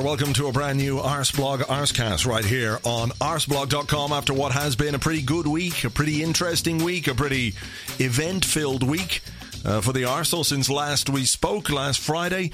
[0.00, 4.74] There, welcome to a brand new Arseblog Arsecast right here on arseblog.com after what has
[4.74, 7.52] been a pretty good week, a pretty interesting week, a pretty
[7.98, 9.20] event filled week
[9.62, 12.50] uh, for the Arsenal since last we spoke last Friday.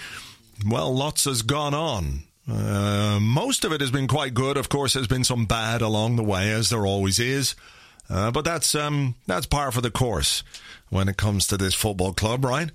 [0.66, 2.24] Well, lots has gone on.
[2.50, 4.56] Uh, most of it has been quite good.
[4.56, 7.54] Of course, there's been some bad along the way, as there always is.
[8.10, 10.42] Uh, but that's um, that's par for the course
[10.88, 12.72] when it comes to this football club, right?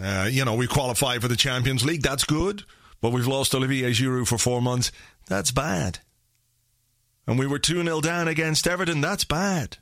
[0.00, 2.02] Uh, you know, we qualify for the Champions League.
[2.02, 2.62] That's good.
[3.00, 4.90] But we've lost Olivier Giroud for four months.
[5.28, 6.00] That's bad.
[7.26, 9.00] And we were 2 0 down against Everton.
[9.00, 9.78] That's bad.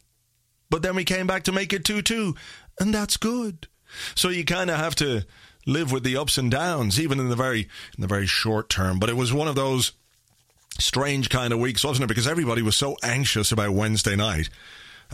[0.71, 2.35] But then we came back to make it 2 2.
[2.81, 3.69] And that's good.
[4.15, 5.25] So you kind of have to
[5.67, 8.99] live with the ups and downs, even in the very in the very short term.
[8.99, 9.93] But it was one of those
[10.79, 12.09] strange kind of weeks, wasn't it?
[12.09, 14.49] Because everybody was so anxious about Wednesday night.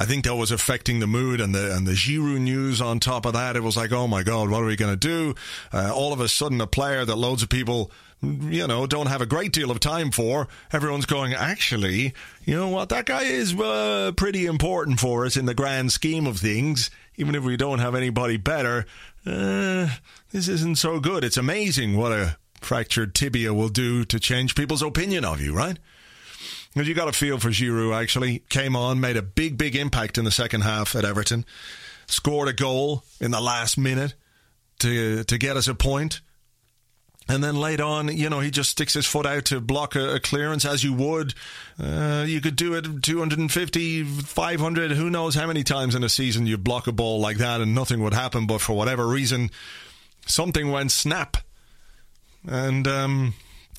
[0.01, 3.27] I think that was affecting the mood and the and the Giroud news on top
[3.27, 3.55] of that.
[3.55, 5.35] It was like, oh my god, what are we going to do?
[5.75, 7.93] Uh, all of a sudden, a player that loads of people,
[8.23, 10.49] you know, don't have a great deal of time for.
[10.73, 12.15] Everyone's going, actually,
[12.47, 12.89] you know what?
[12.89, 16.91] That guy is uh, pretty important for us in the grand scheme of things.
[17.17, 18.87] Even if we don't have anybody better,
[19.27, 19.91] uh,
[20.31, 21.25] this isn't so good.
[21.25, 25.79] It's amazing what a fractured tibia will do to change people's opinion of you, right?
[26.77, 28.41] And you got a feel for Giroud, actually.
[28.49, 31.45] Came on, made a big, big impact in the second half at Everton.
[32.07, 34.15] Scored a goal in the last minute
[34.81, 36.21] to to get us a point.
[37.29, 40.17] And then late on, you know, he just sticks his foot out to block a,
[40.17, 41.35] a clearance as you would.
[41.81, 46.49] Uh, you could do it 250, 500, who knows how many times in a season
[46.49, 48.49] you block a ball like that and nothing would happen.
[48.49, 49.51] But for whatever reason,
[50.27, 51.37] something went snap.
[52.49, 53.35] And um,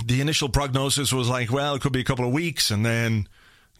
[0.05, 3.27] the initial prognosis was like, well, it could be a couple of weeks, and then,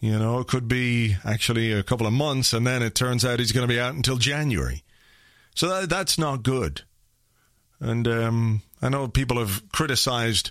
[0.00, 3.38] you know, it could be actually a couple of months, and then it turns out
[3.38, 4.82] he's going to be out until January.
[5.54, 6.82] So that, that's not good.
[7.80, 10.50] And um, I know people have criticized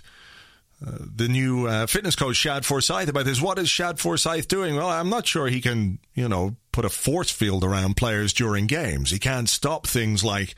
[0.86, 3.40] uh, the new uh, fitness coach, Shad Forsythe, about this.
[3.40, 4.76] What is Shad Forsythe doing?
[4.76, 8.66] Well, I'm not sure he can, you know, put a force field around players during
[8.66, 9.10] games.
[9.10, 10.54] He can't stop things like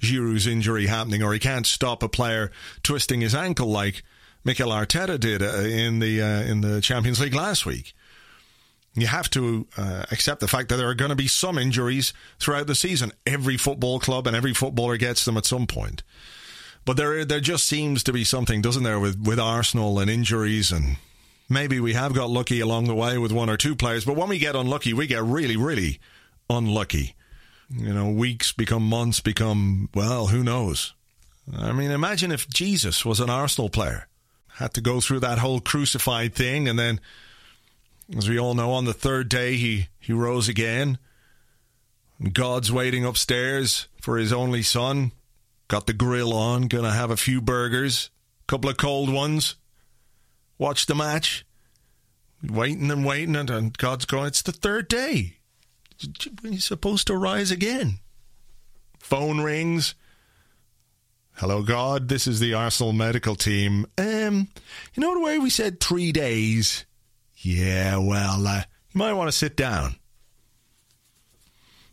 [0.00, 2.50] Giroud's injury happening, or he can't stop a player
[2.82, 4.02] twisting his ankle like
[4.44, 7.94] Mikel Arteta did uh, in the uh, in the Champions League last week.
[8.94, 12.12] You have to uh, accept the fact that there are going to be some injuries
[12.38, 13.12] throughout the season.
[13.24, 16.02] Every football club and every footballer gets them at some point.
[16.84, 20.70] But there there just seems to be something, doesn't there, with, with Arsenal and injuries
[20.70, 20.96] and
[21.52, 24.28] maybe we have got lucky along the way with one or two players, but when
[24.28, 26.00] we get unlucky, we get really, really
[26.50, 27.14] unlucky.
[27.70, 30.94] You know, weeks become months, become, well, who knows?
[31.56, 34.08] I mean, imagine if Jesus was an Arsenal player
[34.62, 36.68] had to go through that whole crucified thing.
[36.68, 37.00] And then,
[38.16, 40.98] as we all know, on the third day, he, he rose again.
[42.32, 45.12] God's waiting upstairs for his only son.
[45.68, 48.10] Got the grill on, gonna have a few burgers,
[48.46, 49.56] couple of cold ones.
[50.58, 51.44] Watch the match.
[52.46, 55.38] Waiting and waiting, and God's going, it's the third day.
[56.42, 58.00] He's supposed to rise again.
[58.98, 59.94] Phone rings.
[61.34, 62.08] Hello, God.
[62.08, 63.86] This is the Arsenal medical team.
[63.98, 64.48] Um,
[64.94, 66.84] you know the way we said three days?
[67.36, 68.62] Yeah, well, uh,
[68.92, 69.96] you might want to sit down.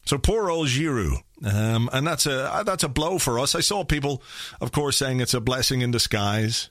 [0.06, 3.56] So poor old Giroud, um, and that's a that's a blow for us.
[3.56, 4.22] I saw people,
[4.60, 6.70] of course, saying it's a blessing in disguise.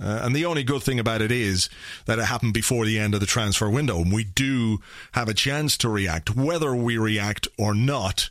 [0.00, 1.68] Uh, and the only good thing about it is
[2.06, 4.78] that it happened before the end of the transfer window, and we do
[5.12, 6.34] have a chance to react.
[6.36, 8.30] Whether we react or not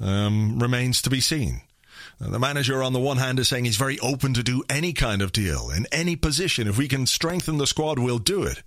[0.00, 1.60] um, remains to be seen.
[2.20, 4.92] Uh, the manager, on the one hand, is saying he's very open to do any
[4.92, 6.68] kind of deal in any position.
[6.68, 8.62] If we can strengthen the squad, we'll do it.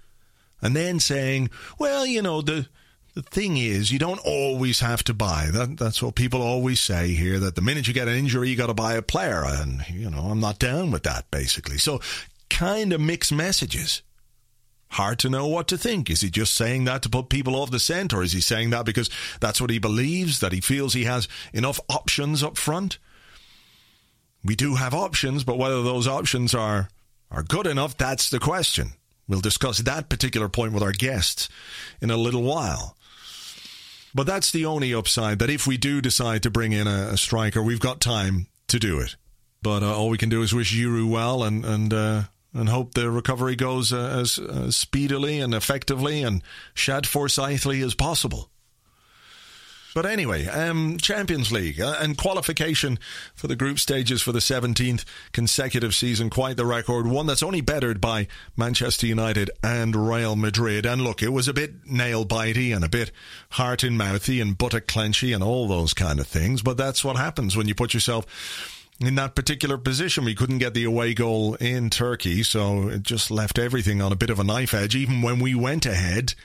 [0.62, 1.50] And then saying,
[1.80, 2.68] well, you know, the
[3.16, 5.50] the thing is, you don't always have to buy.
[5.52, 7.40] That, that's what people always say here.
[7.40, 10.10] That the minute you get an injury, you got to buy a player, and you
[10.10, 11.30] know, I'm not down with that.
[11.32, 12.00] Basically, so
[12.50, 14.04] kind of mixed messages.
[14.94, 16.10] Hard to know what to think.
[16.10, 18.72] Is he just saying that to put people off the scent, or is he saying
[18.72, 19.10] that because
[19.40, 22.98] that's what he believes, that he feels he has enough options up front?
[24.44, 26.90] We do have options, but whether those options are,
[27.30, 28.94] are good enough, that's the question.
[29.28, 31.50] We'll discuss that particular point with our guests
[32.02, 32.96] in a little while.
[34.16, 37.18] But that's the only upside that if we do decide to bring in a, a
[37.18, 39.16] striker, we've got time to do it.
[39.62, 42.94] But uh, all we can do is wish Giroud well and and uh, and hope
[42.94, 46.42] the recovery goes uh, as, as, speedily and effectively and
[46.74, 48.50] Shad forsythly as possible.
[50.00, 53.00] But anyway, um, Champions League uh, and qualification
[53.36, 55.04] for the group stages for the 17th
[55.34, 56.30] consecutive season.
[56.30, 57.06] Quite the record.
[57.06, 60.86] One that's only bettered by Manchester United and Real Madrid.
[60.86, 63.12] And look, it was a bit nail bitey and a bit
[63.50, 66.62] heart in mouthy and buttock clenchy and all those kind of things.
[66.62, 68.26] But that's what happens when you put yourself
[69.02, 70.24] in that particular position.
[70.24, 74.16] We couldn't get the away goal in Turkey, so it just left everything on a
[74.16, 74.96] bit of a knife edge.
[74.96, 76.36] Even when we went ahead,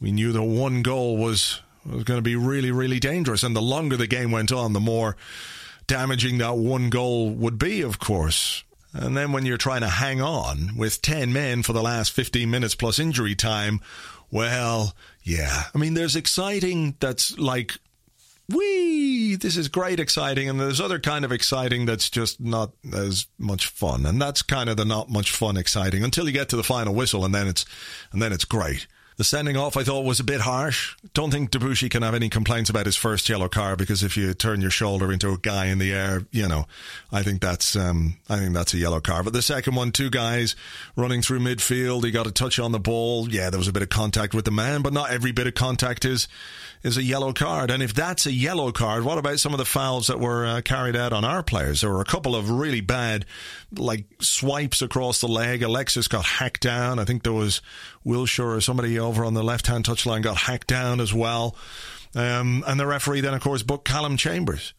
[0.00, 3.42] we knew that one goal was was going to be really, really dangerous.
[3.42, 5.16] And the longer the game went on, the more
[5.86, 8.64] damaging that one goal would be, of course.
[8.92, 12.50] And then when you're trying to hang on with 10 men for the last 15
[12.50, 13.80] minutes plus injury time,
[14.30, 15.64] well, yeah.
[15.74, 17.72] I mean, there's exciting that's like,
[18.48, 20.48] wee, this is great exciting.
[20.48, 24.06] And there's other kind of exciting that's just not as much fun.
[24.06, 26.94] And that's kind of the not much fun exciting until you get to the final
[26.94, 27.64] whistle and then it's,
[28.12, 28.86] and then it's great.
[29.20, 30.96] The sending off I thought was a bit harsh.
[31.12, 34.32] Don't think Debuchy can have any complaints about his first yellow card because if you
[34.32, 36.64] turn your shoulder into a guy in the air, you know,
[37.12, 39.26] I think that's um, I think that's a yellow card.
[39.26, 40.56] But the second one, two guys
[40.96, 43.28] running through midfield, he got a touch on the ball.
[43.28, 45.52] Yeah, there was a bit of contact with the man, but not every bit of
[45.52, 46.26] contact is
[46.82, 47.70] is a yellow card.
[47.70, 50.62] And if that's a yellow card, what about some of the fouls that were uh,
[50.62, 51.82] carried out on our players?
[51.82, 53.26] There were a couple of really bad,
[53.70, 55.62] like swipes across the leg.
[55.62, 56.98] Alexis got hacked down.
[56.98, 57.60] I think there was
[58.04, 61.56] Wilshere or somebody over on the left hand touchline got hacked down as well.
[62.14, 64.74] Um, and the referee then, of course, booked Callum Chambers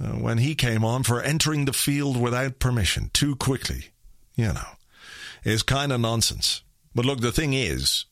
[0.00, 3.90] uh, when he came on for entering the field without permission too quickly.
[4.36, 4.68] You know,
[5.44, 6.62] is kind of nonsense.
[6.94, 8.06] But look, the thing is,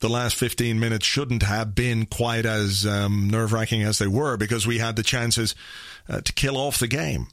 [0.00, 4.36] the last 15 minutes shouldn't have been quite as um, nerve wracking as they were
[4.36, 5.54] because we had the chances
[6.08, 7.28] uh, to kill off the game.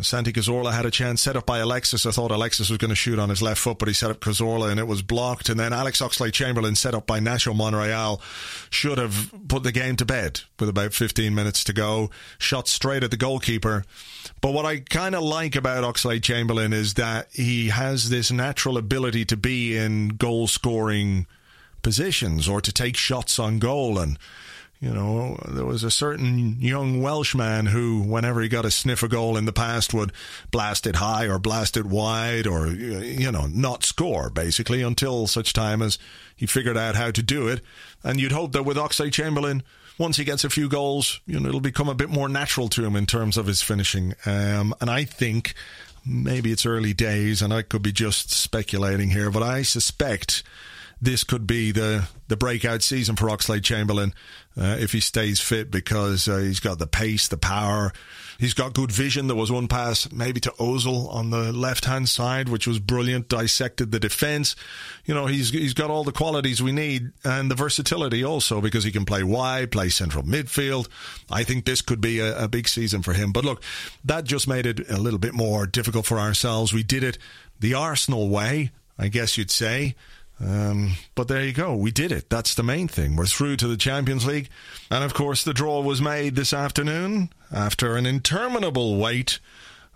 [0.00, 2.06] Santi Cazorla had a chance set up by Alexis.
[2.06, 4.20] I thought Alexis was going to shoot on his left foot, but he set up
[4.20, 5.48] Cazorla and it was blocked.
[5.48, 8.20] And then Alex Oxlade Chamberlain set up by Nacho Monreal
[8.70, 12.10] should have put the game to bed with about 15 minutes to go.
[12.38, 13.84] Shot straight at the goalkeeper.
[14.40, 18.78] But what I kind of like about Oxlade Chamberlain is that he has this natural
[18.78, 21.26] ability to be in goal scoring
[21.82, 24.18] positions or to take shots on goal and
[24.82, 29.08] you know, there was a certain young Welshman who, whenever he got a sniff a
[29.08, 30.10] goal in the past, would
[30.50, 35.52] blast it high or blast it wide or, you know, not score, basically, until such
[35.52, 36.00] time as
[36.34, 37.60] he figured out how to do it.
[38.02, 39.62] And you'd hope that with Oxlade Chamberlain,
[39.98, 42.84] once he gets a few goals, you know, it'll become a bit more natural to
[42.84, 44.14] him in terms of his finishing.
[44.26, 45.54] Um, and I think
[46.04, 50.42] maybe it's early days and I could be just speculating here, but I suspect
[51.02, 54.14] this could be the, the breakout season for Oxlade Chamberlain
[54.56, 57.92] uh, if he stays fit because uh, he's got the pace, the power.
[58.38, 59.26] He's got good vision.
[59.26, 63.28] There was one pass maybe to Ozil on the left hand side, which was brilliant.
[63.28, 64.54] Dissected the defence.
[65.04, 68.84] You know, he's he's got all the qualities we need and the versatility also because
[68.84, 70.88] he can play wide, play central midfield.
[71.30, 73.32] I think this could be a, a big season for him.
[73.32, 73.62] But look,
[74.04, 76.72] that just made it a little bit more difficult for ourselves.
[76.72, 77.18] We did it
[77.58, 79.96] the Arsenal way, I guess you'd say.
[80.44, 81.74] Um, but there you go.
[81.76, 82.28] We did it.
[82.28, 83.14] That's the main thing.
[83.16, 84.48] We're through to the Champions League.
[84.90, 89.38] And of course, the draw was made this afternoon after an interminable wait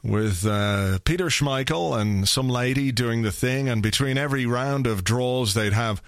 [0.03, 3.69] with uh, Peter Schmeichel and some lady doing the thing.
[3.69, 6.01] And between every round of draws, they'd have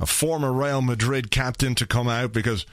[0.00, 2.66] a former Real Madrid captain to come out because.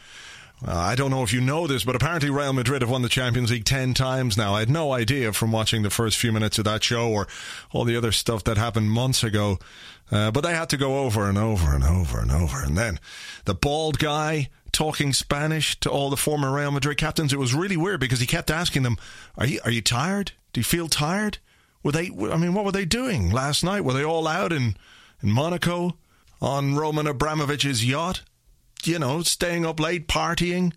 [0.66, 3.10] Uh, I don't know if you know this, but apparently Real Madrid have won the
[3.10, 4.54] Champions League 10 times now.
[4.54, 7.28] I had no idea from watching the first few minutes of that show or
[7.72, 9.58] all the other stuff that happened months ago
[10.12, 12.62] uh, but they had to go over and over and over and over.
[12.62, 13.00] And then
[13.46, 17.32] the bald guy talking Spanish to all the former Real Madrid captains.
[17.32, 18.98] It was really weird because he kept asking them,
[19.38, 20.34] "Are you are you tired?
[20.54, 21.38] Do you feel tired?"
[21.84, 22.08] Were they?
[22.08, 23.82] I mean, what were they doing last night?
[23.82, 24.76] Were they all out in
[25.24, 25.98] in Monaco
[26.42, 28.22] on Roman Abramovich's yacht?
[28.84, 30.74] You know, staying up late, partying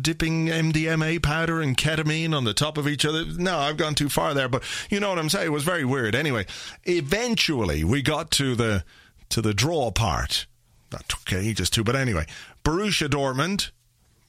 [0.00, 3.24] dipping MDMA powder and ketamine on the top of each other.
[3.24, 5.46] No, I've gone too far there, but you know what I'm saying.
[5.46, 6.14] It was very weird.
[6.14, 6.46] Anyway,
[6.84, 8.84] eventually we got to the
[9.30, 10.46] to the draw part.
[10.90, 12.26] That took ages too, but anyway,
[12.64, 13.70] Borussia Dortmund.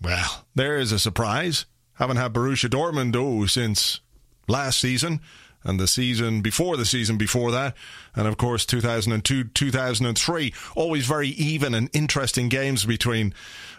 [0.01, 1.65] Well, there is a surprise.
[1.93, 3.99] Haven't had Borussia Dortmund oh since
[4.47, 5.21] last season.
[5.63, 7.75] And the season before the season before that,
[8.15, 10.53] and of course 2002, 2003.
[10.75, 13.33] Always very even and interesting games between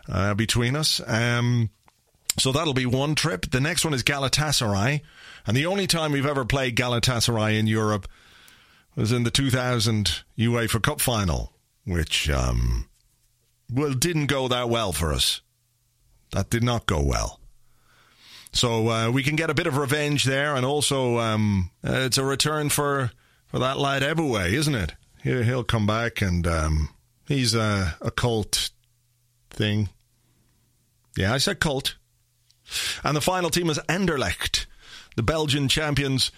[0.09, 1.01] uh, between us.
[1.07, 1.71] Um,
[2.39, 3.51] so that'll be one trip.
[3.51, 5.03] The next one is Galatasaray,
[5.47, 8.09] and the only time we've ever played Galatasaray in Europe
[8.95, 11.53] was in the 2000 UEFA Cup final,
[11.85, 12.89] which um,
[13.71, 15.41] well didn't go that well for us.
[16.33, 17.42] That did not go well.
[18.53, 22.19] So uh, we can get a bit of revenge there, and also um, uh, it's
[22.19, 23.11] a return for,
[23.47, 24.95] for that lad Eboué, isn't it?
[25.23, 26.91] He, will come back, and um,
[27.27, 28.71] he's a, a cult
[29.51, 29.89] thing.
[31.17, 31.97] Yeah, I said cult.
[33.05, 34.67] And the final team is Anderlecht,
[35.17, 36.33] the Belgian champions,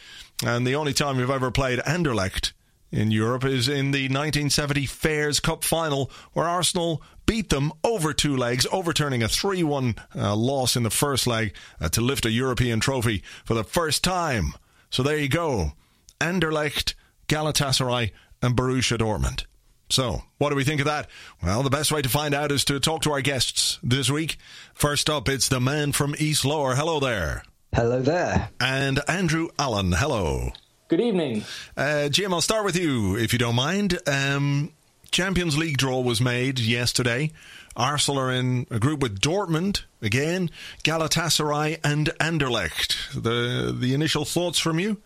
[0.44, 2.52] and the only time we've ever played Anderlecht
[2.94, 8.36] in Europe is in the 1970 Fairs Cup final, where Arsenal beat them over two
[8.36, 12.30] legs, overturning a 3 1 uh, loss in the first leg uh, to lift a
[12.30, 14.54] European trophy for the first time.
[14.90, 15.72] So there you go.
[16.20, 16.94] Anderlecht,
[17.26, 19.44] Galatasaray, and Borussia Dortmund.
[19.90, 21.10] So, what do we think of that?
[21.42, 24.38] Well, the best way to find out is to talk to our guests this week.
[24.72, 26.74] First up, it's the man from East Lower.
[26.74, 27.42] Hello there.
[27.74, 28.50] Hello there.
[28.60, 29.92] And Andrew Allen.
[29.92, 30.52] Hello.
[30.94, 31.44] Good evening.
[31.76, 33.98] Uh, Jim, I'll start with you, if you don't mind.
[34.06, 34.70] Um,
[35.10, 37.32] Champions League draw was made yesterday.
[37.74, 40.52] Arsenal are in a group with Dortmund again,
[40.84, 43.12] Galatasaray, and Anderlecht.
[43.12, 44.98] The the initial thoughts from you?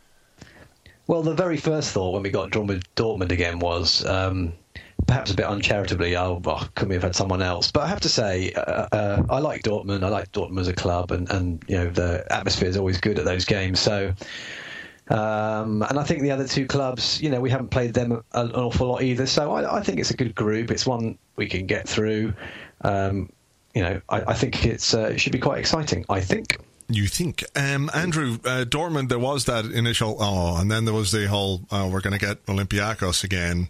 [1.07, 4.53] Well, the very first thought when we got drawn with Dortmund again was um,
[5.07, 7.73] perhaps a bit uncharitably, oh, well, couldn't we have had someone else?
[7.73, 10.05] But I have to say, uh, uh, I like Dortmund.
[10.05, 13.19] I like Dortmund as a club, and, and you know the atmosphere is always good
[13.19, 13.81] at those games.
[13.81, 14.13] So
[15.11, 18.53] um, and I think the other two clubs, you know, we haven't played them an
[18.53, 19.27] awful lot either.
[19.27, 20.71] So I, I think it's a good group.
[20.71, 22.35] It's one we can get through.
[22.83, 23.31] Um,
[23.75, 26.05] you know, I, I think it's uh, it should be quite exciting.
[26.09, 26.59] I think.
[26.91, 29.11] You think, um, Andrew uh, Dortmund?
[29.11, 32.25] There was that initial oh, and then there was the whole oh, we're going to
[32.25, 33.69] get Olympiacos again.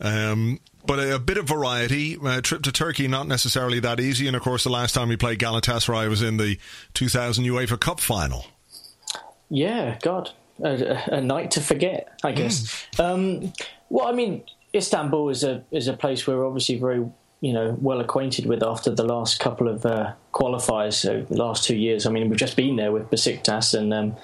[0.00, 2.16] Um, but a, a, bit of variety.
[2.24, 4.26] A trip to Turkey, not necessarily that easy.
[4.26, 6.58] And of course, the last time we played Galatasaray was in the
[6.94, 8.46] 2000 UEFA Cup final.
[9.50, 10.30] Yeah, God,
[10.62, 12.86] a, a night to forget, I guess.
[12.96, 13.04] Mm.
[13.04, 13.52] Um,
[13.88, 14.42] well, I mean,
[14.74, 17.04] Istanbul is a is a place we're obviously very
[17.40, 20.94] you know well acquainted with after the last couple of uh, qualifiers.
[20.94, 24.16] So the last two years, I mean, we've just been there with Besiktas, and um,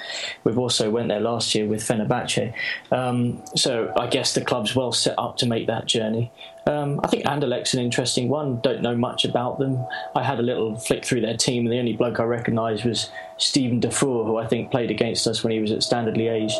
[0.44, 2.54] we've also went there last year with Fenerbahce.
[2.90, 6.32] Um, so I guess the club's well set up to make that journey.
[6.66, 8.60] Um, I think Anderlecht's an interesting one.
[8.60, 9.84] Don't know much about them.
[10.14, 13.10] I had a little flick through their team, and the only bloke I recognised was
[13.36, 16.52] Steven Defour, who I think played against us when he was at Standard Liège.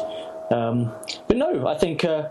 [0.52, 0.92] Um,
[1.28, 2.28] but no, I think, uh,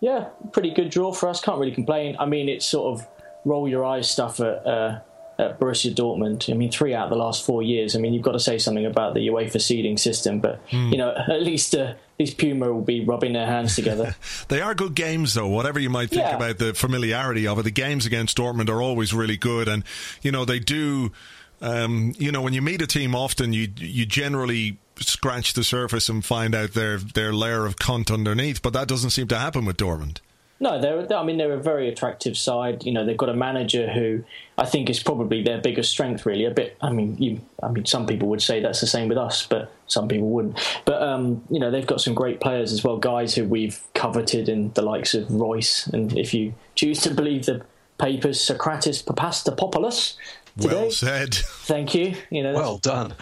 [0.00, 1.40] yeah, pretty good draw for us.
[1.40, 2.16] Can't really complain.
[2.18, 3.06] I mean, it's sort of
[3.44, 5.00] roll your eyes stuff at, uh,
[5.38, 6.50] at Borussia Dortmund.
[6.50, 7.96] I mean, three out of the last four years.
[7.96, 10.90] I mean, you've got to say something about the UEFA seeding system, but mm.
[10.90, 14.14] you know, at least uh, these Puma will be rubbing their hands together.
[14.48, 15.48] they are good games, though.
[15.48, 16.36] Whatever you might think yeah.
[16.36, 19.84] about the familiarity of it, the games against Dortmund are always really good, and
[20.22, 21.12] you know they do.
[21.60, 26.08] Um, you know, when you meet a team, often you you generally scratch the surface
[26.08, 29.64] and find out their their layer of cunt underneath, but that doesn't seem to happen
[29.64, 30.18] with Dortmund.
[30.60, 31.12] No, they're.
[31.12, 32.84] I mean, they're a very attractive side.
[32.84, 34.24] You know, they've got a manager who
[34.56, 36.24] I think is probably their biggest strength.
[36.24, 36.76] Really, a bit.
[36.80, 37.40] I mean, you.
[37.62, 40.58] I mean, some people would say that's the same with us, but some people wouldn't.
[40.84, 44.48] But um, you know, they've got some great players as well, guys who we've coveted
[44.48, 45.88] in the likes of Reus.
[45.88, 47.62] and if you choose to believe the
[47.98, 50.16] papers, Sokratis Papastathopoulos,
[50.58, 50.74] Today.
[50.74, 51.34] Well said.
[51.64, 52.14] Thank you.
[52.30, 53.14] You know, well done.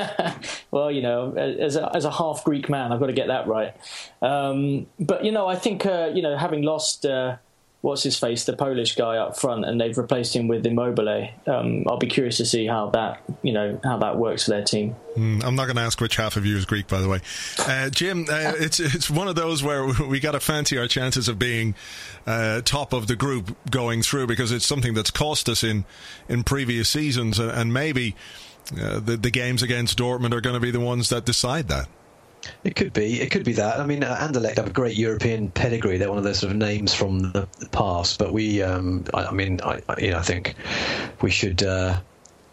[0.70, 3.46] well, you know, as a, as a half Greek man, I've got to get that
[3.46, 3.74] right.
[4.20, 7.36] Um, but you know, I think uh, you know, having lost uh,
[7.86, 11.28] what's his face, the Polish guy up front, and they've replaced him with Immobile.
[11.46, 14.64] Um, I'll be curious to see how that you know how that works for their
[14.64, 14.96] team.
[15.14, 17.20] Mm, I'm not going to ask which half of you is Greek, by the way,
[17.60, 18.26] uh, Jim.
[18.28, 21.76] Uh, it's it's one of those where we got to fancy our chances of being
[22.26, 25.84] uh, top of the group going through because it's something that's cost us in
[26.28, 28.16] in previous seasons, and maybe.
[28.76, 31.86] Uh, the, the games against Dortmund are going to be the ones that decide that.
[32.64, 33.20] It could be.
[33.20, 33.80] It could be that.
[33.80, 35.96] I mean, uh, Anderlecht have a great European pedigree.
[35.96, 38.18] They're one of those sort of names from the, past.
[38.18, 40.54] But we, um, I, I, mean, I, you know, I think
[41.22, 41.62] we should.
[41.62, 42.00] Uh,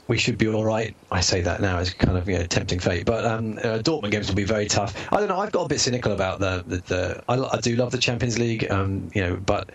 [0.07, 0.93] we should be all right.
[1.11, 4.11] I say that now as kind of you know, tempting fate, but um, uh, Dortmund
[4.11, 5.07] games will be very tough.
[5.13, 5.39] I don't know.
[5.39, 6.77] I've got a bit cynical about the the.
[6.77, 9.69] the I, I, do love the Champions League, um, you know, but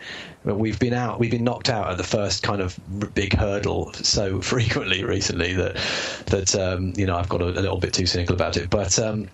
[0.44, 2.78] we've been out, we've been knocked out at the first kind of
[3.14, 5.76] big hurdle so frequently recently that
[6.26, 8.68] that um, you know I've got a, a, little bit too cynical about it.
[8.68, 9.28] But um,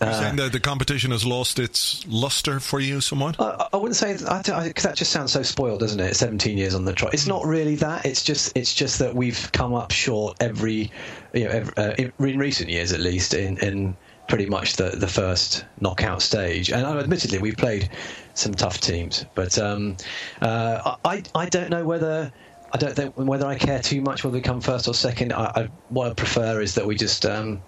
[0.00, 3.40] you're saying that the competition has lost its luster for you somewhat?
[3.40, 6.16] I, I wouldn't say that, I, that just sounds so spoiled, doesn't it?
[6.16, 7.12] 17 years on the trot.
[7.12, 8.06] It's not really that.
[8.06, 10.90] It's just it's just that we've come up short every,
[11.34, 13.96] you know, every, uh, in, in recent years at least in, in
[14.28, 16.70] pretty much the the first knockout stage.
[16.70, 17.90] And admittedly, we've played
[18.34, 19.96] some tough teams, but um,
[20.40, 22.32] uh, I I don't know whether.
[22.72, 25.32] I don't think whether I care too much whether we come first or second.
[25.32, 27.60] I, I, what I prefer is that we just um,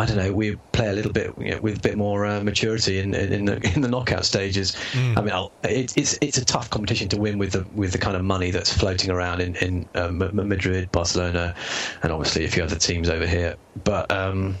[0.00, 2.42] I don't know, we play a little bit you know, with a bit more uh,
[2.42, 4.74] maturity in, in the in the knockout stages.
[4.92, 5.18] Mm.
[5.18, 8.16] I mean, it, it's it's a tough competition to win with the with the kind
[8.16, 11.54] of money that's floating around in in uh, Madrid, Barcelona,
[12.02, 13.56] and obviously a few other teams over here.
[13.84, 14.56] But um,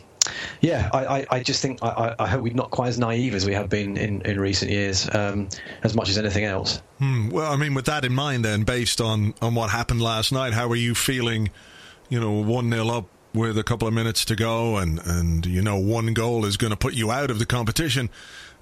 [0.60, 3.54] yeah, I, I, just think I, I, hope we're not quite as naive as we
[3.54, 5.48] have been in, in recent years, um,
[5.82, 6.82] as much as anything else.
[6.98, 7.30] Hmm.
[7.30, 10.52] Well, I mean, with that in mind, then, based on, on what happened last night,
[10.52, 11.50] how are you feeling?
[12.10, 15.62] You know, one 0 up with a couple of minutes to go, and and you
[15.62, 18.10] know one goal is going to put you out of the competition.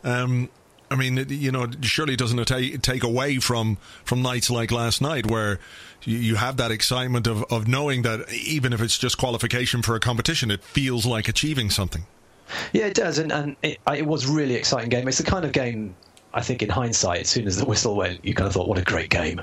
[0.05, 0.49] Um,
[0.91, 5.31] I mean, you know, surely doesn't take take away from from nights like last night
[5.31, 5.59] where
[6.05, 9.95] you, you have that excitement of of knowing that even if it's just qualification for
[9.95, 12.05] a competition, it feels like achieving something.
[12.73, 15.07] Yeah, it does, and and it, it was really exciting game.
[15.09, 15.95] It's the kind of game
[16.35, 18.79] I think in hindsight, as soon as the whistle went, you kind of thought, "What
[18.79, 19.41] a great game!"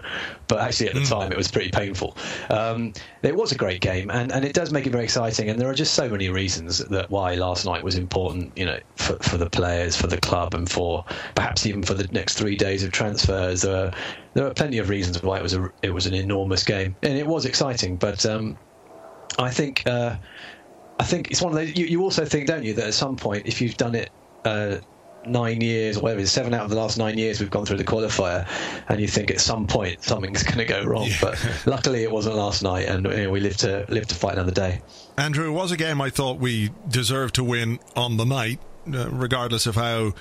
[0.48, 1.10] But actually, at the mm.
[1.10, 2.16] time, it was pretty painful.
[2.50, 5.50] Um, it was a great game, and, and it does make it very exciting.
[5.50, 8.56] And there are just so many reasons that why last night was important.
[8.56, 12.08] You know, for, for the players, for the club, and for perhaps even for the
[12.12, 13.64] next three days of transfers.
[13.64, 13.92] There are,
[14.36, 17.18] there are plenty of reasons why it was a it was an enormous game, and
[17.18, 17.96] it was exciting.
[17.96, 18.60] But um,
[19.40, 20.18] I think uh,
[21.00, 21.76] I think it's one of those.
[21.76, 24.12] You, you also think, don't you, that at some point, if you've done it.
[24.44, 24.78] Uh,
[25.28, 27.84] nine years, whatever, it's seven out of the last nine years we've gone through the
[27.84, 28.48] qualifier,
[28.88, 31.06] and you think at some point something's going to go wrong.
[31.06, 31.18] Yeah.
[31.22, 34.34] But luckily, it wasn't last night, and you know, we lived to live to fight
[34.34, 34.82] another day.
[35.18, 38.60] Andrew, it was a game I thought we deserved to win on the night.
[38.88, 40.14] Uh, regardless of how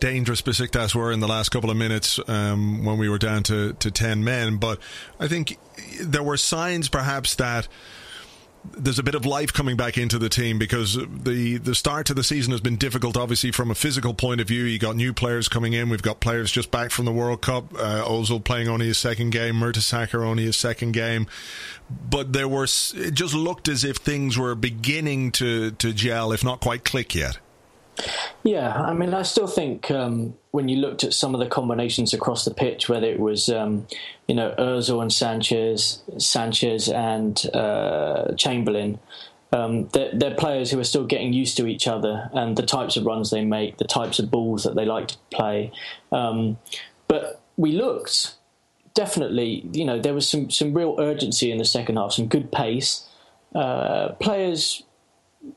[0.00, 3.74] dangerous Besiktas were in the last couple of minutes um, when we were down to,
[3.74, 4.56] to 10 men.
[4.56, 4.78] But
[5.20, 5.58] I think
[6.00, 7.68] there were signs perhaps that
[8.64, 12.14] there's a bit of life coming back into the team because the the start to
[12.14, 13.16] the season has been difficult.
[13.16, 15.88] Obviously, from a physical point of view, you got new players coming in.
[15.88, 17.72] We've got players just back from the World Cup.
[17.74, 19.54] Uh, Ozil playing only his second game.
[19.56, 21.26] Mertesacker only his second game.
[21.88, 26.44] But there were it just looked as if things were beginning to to gel, if
[26.44, 27.38] not quite click yet.
[28.44, 32.14] Yeah, I mean, I still think um, when you looked at some of the combinations
[32.14, 33.86] across the pitch, whether it was um,
[34.26, 38.98] you know Özil and Sanchez, Sanchez and uh, Chamberlain,
[39.52, 42.96] um, they're, they're, players who are still getting used to each other and the types
[42.96, 45.72] of runs they make, the types of balls that they like to play.
[46.12, 46.58] Um,
[47.08, 48.34] but we looked
[48.94, 52.52] definitely, you know, there was some some real urgency in the second half, some good
[52.52, 53.06] pace.
[53.54, 54.82] Uh, players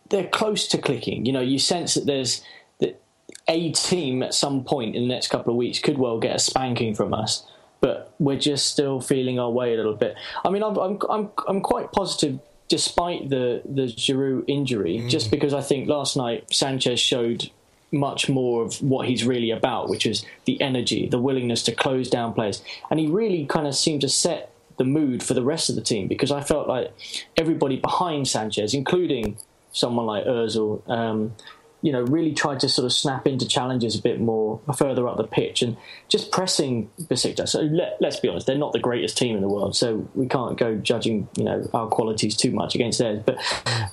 [0.10, 1.26] they're close to clicking.
[1.26, 2.44] You know, you sense that there's
[2.80, 3.02] that
[3.48, 6.40] a team at some point in the next couple of weeks could well get a
[6.40, 7.46] spanking from us,
[7.80, 10.16] but we're just still feeling our way a little bit.
[10.44, 15.10] I mean, I'm I'm I'm, I'm quite positive despite the the Giroud injury, mm.
[15.10, 17.52] just because I think last night Sanchez showed
[17.92, 22.10] much more of what he's really about, which is the energy, the willingness to close
[22.10, 25.70] down players, and he really kind of seemed to set the mood for the rest
[25.70, 26.92] of the team because I felt like
[27.38, 29.38] everybody behind Sanchez, including
[29.72, 31.34] someone like Özil, um,
[31.82, 35.18] you know, really tried to sort of snap into challenges a bit more further up
[35.18, 35.78] the pitch and
[36.10, 37.50] just pressing Besiktas.
[37.50, 40.28] So let, us be honest, they're not the greatest team in the world, so we
[40.28, 43.24] can't go judging, you know, our qualities too much against theirs.
[43.26, 43.40] But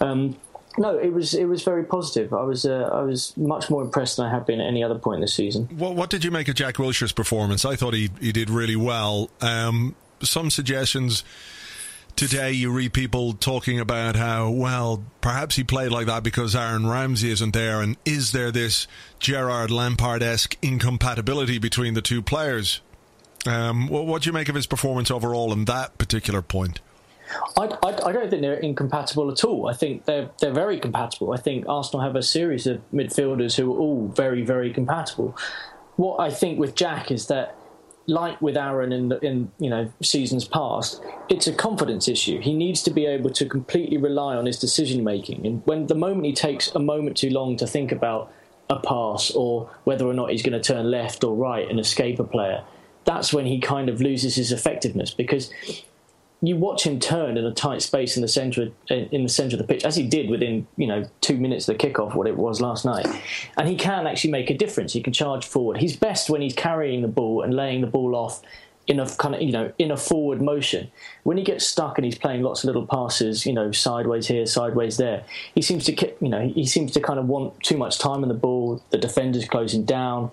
[0.00, 0.36] um,
[0.76, 2.32] no, it was it was very positive.
[2.32, 4.98] I was uh, I was much more impressed than I have been at any other
[4.98, 5.64] point this season.
[5.76, 7.64] What, what did you make of Jack Wilshere's performance?
[7.64, 9.30] I thought he he did really well.
[9.40, 11.24] Um, some suggestions
[12.18, 16.88] today you read people talking about how, well, perhaps he played like that because Aaron
[16.88, 18.88] Ramsey isn't there, and is there this
[19.20, 22.80] Gerrard Lampard esque incompatibility between the two players?
[23.46, 26.80] Um, what do you make of his performance overall in that particular point?
[27.56, 29.68] I, I, I, don't think they're incompatible at all.
[29.68, 31.32] I think they're they're very compatible.
[31.32, 35.36] I think Arsenal have a series of midfielders who are all very very compatible.
[35.96, 37.54] What I think with Jack is that
[38.08, 42.40] like with Aaron in the, in you know seasons past, it's a confidence issue.
[42.40, 45.94] He needs to be able to completely rely on his decision making, and when the
[45.94, 48.32] moment he takes a moment too long to think about
[48.70, 52.18] a pass or whether or not he's going to turn left or right and escape
[52.18, 52.64] a player,
[53.04, 55.50] that's when he kind of loses his effectiveness because
[56.40, 59.58] you watch him turn in a tight space in the center in the center of
[59.58, 62.36] the pitch, as he did within you know two minutes of the kickoff, what it
[62.36, 63.06] was last night,
[63.56, 64.92] and he can actually make a difference.
[64.92, 65.78] He can charge forward.
[65.78, 68.42] He's best when he's carrying the ball and laying the ball off
[68.88, 70.90] in a kind of you know in a forward motion.
[71.24, 74.46] When he gets stuck and he's playing lots of little passes, you know, sideways here,
[74.46, 75.24] sideways there,
[75.54, 78.28] he seems to you know he seems to kind of want too much time on
[78.28, 78.82] the ball.
[78.90, 80.30] The defender's closing down.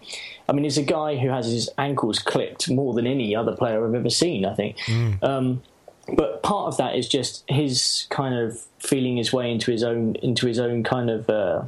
[0.48, 3.86] I mean, he's a guy who has his ankles clipped more than any other player
[3.86, 4.46] I've ever seen.
[4.46, 4.78] I think.
[4.86, 5.24] Mm.
[5.24, 5.64] Um,
[6.14, 10.16] but part of that is just his kind of feeling his way into his own
[10.18, 11.64] into his own kind of uh,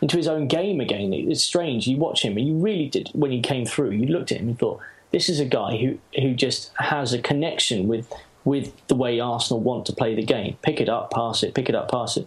[0.00, 1.12] into his own game again.
[1.12, 1.86] It's strange.
[1.86, 3.90] You watch him, and you really did when he came through.
[3.90, 7.20] You looked at him and thought, this is a guy who who just has a
[7.20, 8.12] connection with
[8.44, 10.56] with the way Arsenal want to play the game.
[10.62, 11.54] Pick it up, pass it.
[11.54, 12.26] Pick it up, pass it.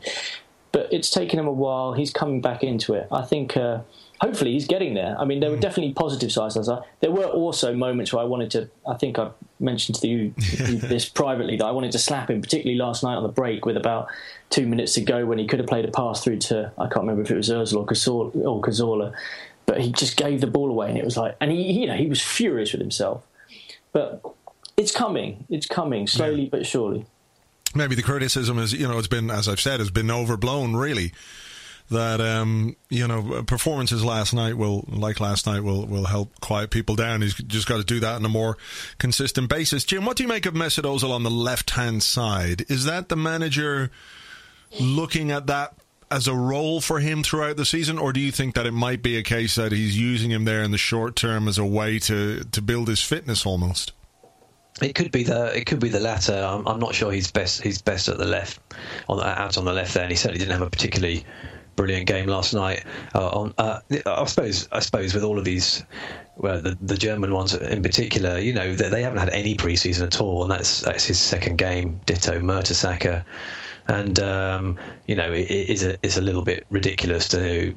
[0.71, 1.93] But it's taken him a while.
[1.93, 3.07] He's coming back into it.
[3.11, 3.57] I think.
[3.57, 3.81] Uh,
[4.21, 5.19] hopefully he's getting there.
[5.19, 5.61] I mean, there were mm.
[5.61, 6.53] definitely positive sides.
[6.99, 8.69] There were also moments where I wanted to.
[8.87, 12.77] I think I mentioned to you this privately that I wanted to slap him, particularly
[12.77, 14.07] last night on the break with about
[14.51, 17.01] two minutes to go when he could have played a pass through to I can't
[17.01, 19.13] remember if it was Özil or Cazorla, or Cazorla,
[19.65, 21.95] but he just gave the ball away, and it was like, and he you know
[21.95, 23.23] he was furious with himself.
[23.91, 24.23] But
[24.77, 26.49] it's coming, it's coming slowly yeah.
[26.51, 27.05] but surely.
[27.73, 31.13] Maybe the criticism is, you know, it's been, as I've said, has been overblown, really
[31.91, 36.71] that um, you know performances last night will like last night will will help quiet
[36.71, 37.21] people down.
[37.21, 38.57] He's just got to do that on a more
[38.97, 39.83] consistent basis.
[39.83, 42.65] Jim, what do you make of Mesut Ozil on the left hand side?
[42.69, 43.91] Is that the manager
[44.79, 45.75] looking at that
[46.09, 49.01] as a role for him throughout the season, or do you think that it might
[49.01, 51.99] be a case that he's using him there in the short term as a way
[51.99, 53.93] to to build his fitness almost?
[54.81, 56.33] It could be the it could be the latter.
[56.33, 58.59] I'm, I'm not sure he's best he's best at the left
[59.07, 61.25] on out on the left there, and he certainly didn't have a particularly
[61.75, 62.83] brilliant game last night.
[63.15, 65.83] Uh, on, uh, I suppose, I suppose, with all of these,
[66.37, 70.03] well, the, the German ones in particular, you know, they, they haven't had any preseason
[70.03, 71.99] at all, and that's that's his second game.
[72.05, 73.23] Ditto Mertesacker,
[73.87, 77.75] and um, you know, it, it is a it's a little bit ridiculous to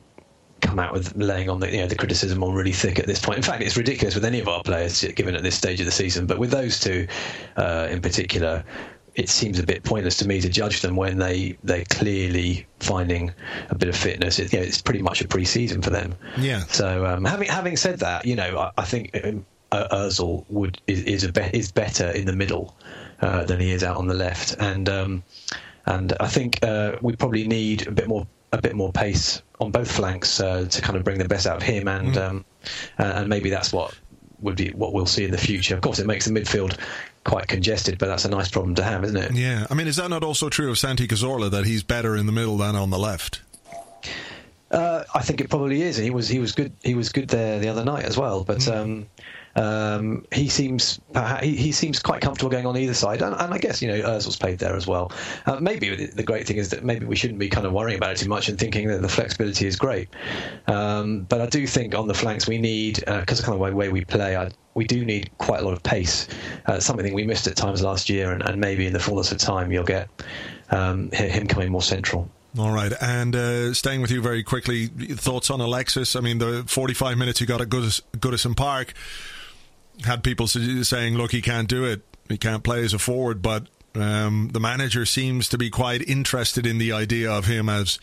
[0.60, 3.20] come out with laying on the you know the criticism on really thick at this
[3.20, 3.36] point.
[3.36, 5.92] In fact, it's ridiculous with any of our players given at this stage of the
[5.92, 7.06] season, but with those two
[7.56, 8.64] uh, in particular,
[9.14, 13.32] it seems a bit pointless to me to judge them when they they're clearly finding
[13.70, 14.38] a bit of fitness.
[14.38, 16.14] It, you know, it's pretty much a pre-season for them.
[16.38, 16.60] Yeah.
[16.64, 21.02] So um, having having said that, you know, I, I think um, Özil would is
[21.02, 22.76] is, be, is better in the middle
[23.20, 25.22] uh, than he is out on the left, and um,
[25.86, 29.70] and I think uh, we probably need a bit more a bit more pace on
[29.70, 32.44] both flanks uh, to kind of bring the best out of him, and mm.
[32.98, 33.94] and maybe that's what
[34.44, 35.74] would be what we'll see in the future.
[35.74, 36.78] Of course, it makes the midfield
[37.24, 39.34] quite congested, but that's a nice problem to have, isn't it?
[39.34, 39.66] Yeah.
[39.70, 42.32] I mean, is that not also true of Santi Cazorla that he's better in the
[42.32, 43.40] middle than on the left?
[44.70, 45.96] Uh, I think it probably is.
[45.96, 46.72] He was he was good.
[46.82, 48.44] He was good there the other night as well.
[48.44, 48.76] But mm.
[48.76, 49.06] um,
[49.56, 51.00] um, he seems
[51.42, 54.36] he, seems quite comfortable going on either side, and, and I guess you know Özil's
[54.36, 55.12] played there as well.
[55.46, 58.12] Uh, maybe the great thing is that maybe we shouldn't be kind of worrying about
[58.12, 60.08] it too much and thinking that the flexibility is great.
[60.66, 63.68] Um, but I do think on the flanks we need because uh, of kind of
[63.70, 64.36] the way we play.
[64.36, 66.26] I, we do need quite a lot of pace.
[66.66, 69.38] Uh, something we missed at times last year, and, and, maybe in the fullness of
[69.38, 70.08] time you'll get
[70.70, 72.28] um, him coming more central.
[72.58, 76.16] All right, and uh, staying with you very quickly, thoughts on Alexis?
[76.16, 78.94] I mean, the 45 minutes he got at Goodison Park
[80.02, 82.02] had people saying, look, he can't do it.
[82.28, 86.66] He can't play as a forward, but um, the manager seems to be quite interested
[86.66, 87.98] in the idea of him as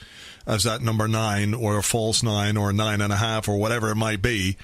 [0.47, 3.91] as that number nine or a false nine or nine and a half or whatever
[3.91, 4.57] it might be.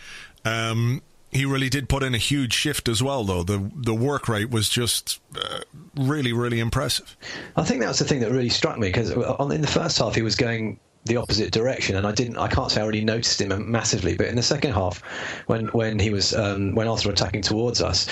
[0.43, 3.43] Um, he really did put in a huge shift as well, though.
[3.43, 5.59] The the work rate was just uh,
[5.95, 7.17] really, really impressive.
[7.55, 10.15] I think that was the thing that really struck me because in the first half
[10.15, 12.37] he was going the opposite direction, and I didn't.
[12.37, 15.01] I can't say I really noticed him massively, but in the second half,
[15.47, 18.07] when when he was um, when were attacking towards us,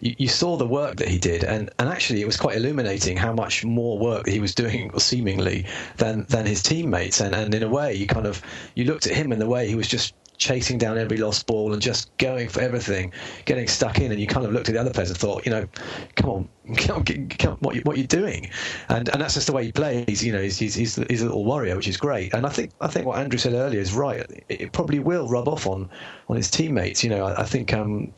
[0.00, 3.16] you, you, saw the work that he did, and, and actually it was quite illuminating
[3.16, 7.62] how much more work he was doing, seemingly, than than his teammates, and and in
[7.62, 8.42] a way, you kind of
[8.74, 11.72] you looked at him in the way he was just chasing down every lost ball
[11.72, 13.12] and just going for everything,
[13.44, 15.50] getting stuck in, and you kind of looked at the other players and thought, you
[15.50, 15.66] know,
[16.14, 18.48] come on, come on, come on what, you, what you're doing,
[18.88, 20.24] and and that's just the way he plays.
[20.24, 22.32] You know, he's, he's he's he's a little warrior, which is great.
[22.32, 24.20] And I think I think what Andrew said earlier is right.
[24.20, 25.90] It, it probably will rub off on
[26.28, 27.04] on his teammates.
[27.04, 27.72] You know, I, I think.
[27.72, 28.12] Um,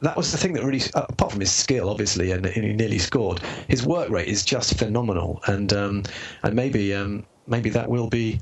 [0.00, 2.98] that was the thing that really, apart from his skill, obviously, and, and, he nearly
[2.98, 3.40] scored.
[3.68, 6.02] His work rate is just phenomenal, and um,
[6.42, 8.38] and maybe um, maybe that will be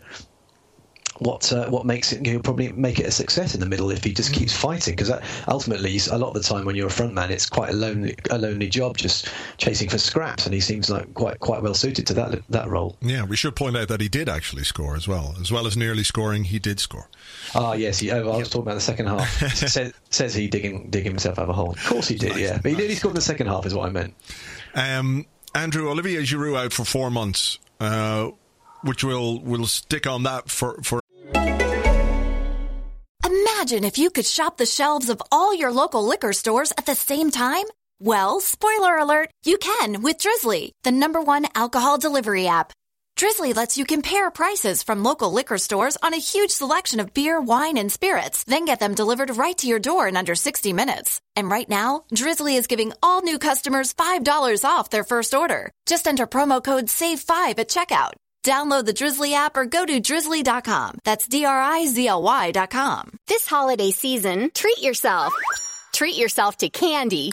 [1.19, 4.03] what uh, what makes it he'll probably make it a success in the middle if
[4.03, 4.37] he just mm.
[4.37, 5.13] keeps fighting because
[5.49, 8.15] ultimately a lot of the time when you're a front man it's quite a lonely
[8.31, 12.07] a lonely job just chasing for scraps and he seems like quite quite well suited
[12.07, 12.97] to that that role.
[13.01, 15.77] Yeah we should point out that he did actually score as well as well as
[15.77, 17.09] nearly scoring he did score.
[17.55, 19.31] Ah yes he, oh, I was talking about the second half.
[19.63, 21.73] Says, says he digging digging himself out of a hole.
[21.73, 22.59] Of course he did nice, yeah.
[22.63, 24.15] But he nearly scored in the second half is what I meant.
[24.75, 28.31] Um, Andrew Olivier Giroud out for four months uh,
[28.83, 31.02] which will will stick on that for for
[33.63, 36.97] Imagine if you could shop the shelves of all your local liquor stores at the
[36.97, 37.67] same time.
[38.01, 42.73] Well, spoiler alert, you can with Drizzly, the number one alcohol delivery app.
[43.15, 47.41] Drizzly lets you compare prices from local liquor stores on a huge selection of beer,
[47.41, 51.21] wine, and spirits, then get them delivered right to your door in under 60 minutes.
[51.37, 55.71] And right now, Drizzly is giving all new customers $5 off their first order.
[55.87, 58.15] Just enter promo code SAVE5 at checkout.
[58.45, 60.99] Download the Drizzly app or go to drizzly.com.
[61.05, 63.19] That's D R I Z L Y.com.
[63.29, 65.33] This holiday season, treat yourself.
[65.93, 67.33] Treat yourself to candy.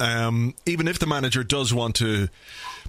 [0.00, 2.28] um, even if the manager does want to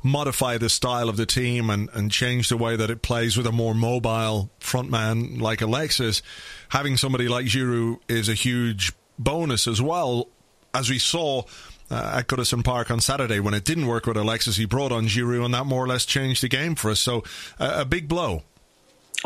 [0.04, 3.46] modify the style of the team and, and change the way that it plays with
[3.46, 6.22] a more mobile frontman like Alexis,
[6.70, 10.28] having somebody like Giroud is a huge bonus as well.
[10.74, 11.44] As we saw
[11.92, 15.08] uh, at Goodison Park on Saturday, when it didn't work with Alexis, he brought on
[15.08, 17.00] Giroud, and that more or less changed the game for us.
[17.00, 17.24] So
[17.60, 18.44] uh, a big blow.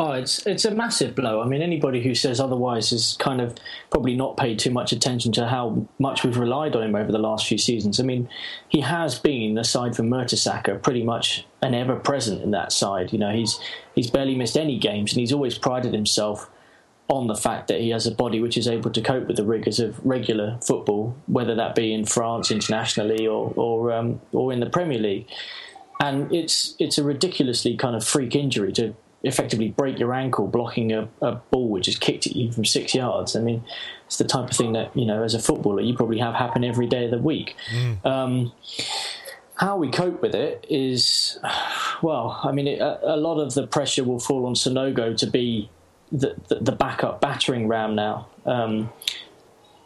[0.00, 1.40] Oh, it's it's a massive blow.
[1.40, 3.54] I mean, anybody who says otherwise has kind of
[3.90, 7.18] probably not paid too much attention to how much we've relied on him over the
[7.18, 8.00] last few seasons.
[8.00, 8.28] I mean,
[8.68, 13.12] he has been, aside from Mertesacker, pretty much an ever present in that side.
[13.12, 13.60] You know, he's
[13.94, 16.50] he's barely missed any games, and he's always prided himself
[17.06, 19.44] on the fact that he has a body which is able to cope with the
[19.44, 24.58] rigors of regular football, whether that be in France internationally or or um, or in
[24.58, 25.28] the Premier League.
[26.00, 30.92] And it's it's a ridiculously kind of freak injury to effectively break your ankle blocking
[30.92, 33.34] a, a, ball which is kicked at you from six yards.
[33.34, 33.64] I mean,
[34.06, 36.62] it's the type of thing that you know, as a footballer, you probably have happen
[36.62, 37.56] every day of the week.
[37.72, 38.06] Mm.
[38.06, 38.52] Um,
[39.56, 41.38] how we cope with it is,
[42.02, 45.26] well, I mean, it, a, a, lot of the pressure will fall on Sanogo to
[45.26, 45.70] be
[46.12, 48.28] the, the, the backup battering ram now.
[48.44, 48.92] Um,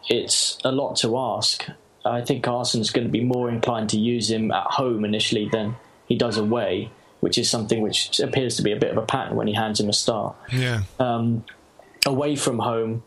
[0.09, 1.65] it's a lot to ask.
[2.03, 5.75] I think Arsene's going to be more inclined to use him at home initially than
[6.07, 9.35] he does away which is something which appears to be a bit of a pattern
[9.35, 10.35] when he hands him a start.
[10.51, 10.83] Yeah.
[10.99, 11.43] Um,
[12.05, 13.03] away from home,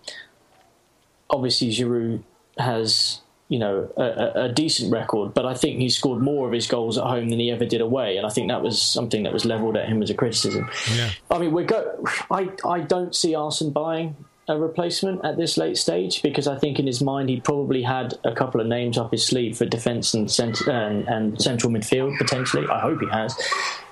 [1.30, 2.22] obviously Giroud
[2.58, 6.66] has you know a, a, decent record, but I think he scored more of his
[6.66, 9.32] goals at home than he ever did away, and I think that was something that
[9.32, 10.70] was levelled at him as a criticism.
[10.94, 11.10] Yeah.
[11.30, 12.02] I mean, we go.
[12.30, 14.16] I I don't see Arsene buying
[14.48, 18.14] a replacement at this late stage because I think in his mind he probably had
[18.24, 22.18] a couple of names up his sleeve for defence and, cent- and, and central midfield
[22.18, 22.66] potentially.
[22.66, 23.36] I hope he has.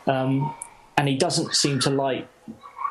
[0.06, 0.54] Um,
[0.96, 2.28] and he doesn't seem to like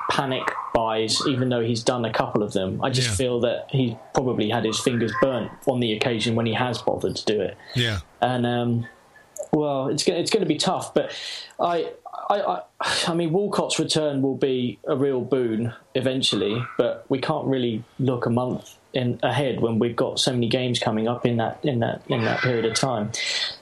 [0.09, 0.43] panic
[0.73, 2.83] buys, even though he's done a couple of them.
[2.83, 3.15] I just yeah.
[3.15, 7.15] feel that he probably had his fingers burnt on the occasion when he has bothered
[7.15, 7.57] to do it.
[7.75, 7.99] Yeah.
[8.21, 8.87] And um,
[9.51, 11.11] well, it's it's going to be tough, but
[11.59, 11.91] I,
[12.29, 12.61] I, I,
[13.07, 18.25] I mean, Walcott's return will be a real boon eventually, but we can't really look
[18.25, 21.79] a month in ahead when we've got so many games coming up in that in
[21.79, 23.11] that in that period of time.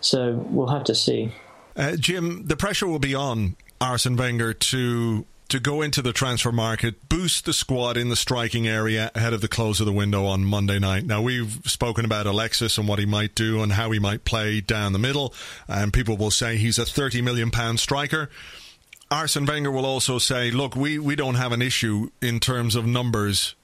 [0.02, 1.34] So we'll have to see.
[1.78, 6.52] Uh, Jim, the pressure will be on Arsene Wenger to to go into the transfer
[6.52, 10.26] market, boost the squad in the striking area ahead of the close of the window
[10.26, 11.06] on Monday night.
[11.06, 14.60] Now, we've spoken about Alexis and what he might do and how he might play
[14.60, 15.34] down the middle,
[15.70, 18.30] and people will say he's a £30 million striker.
[19.10, 22.86] Arsene Wenger will also say, look, we, we don't have an issue in terms of
[22.86, 23.56] numbers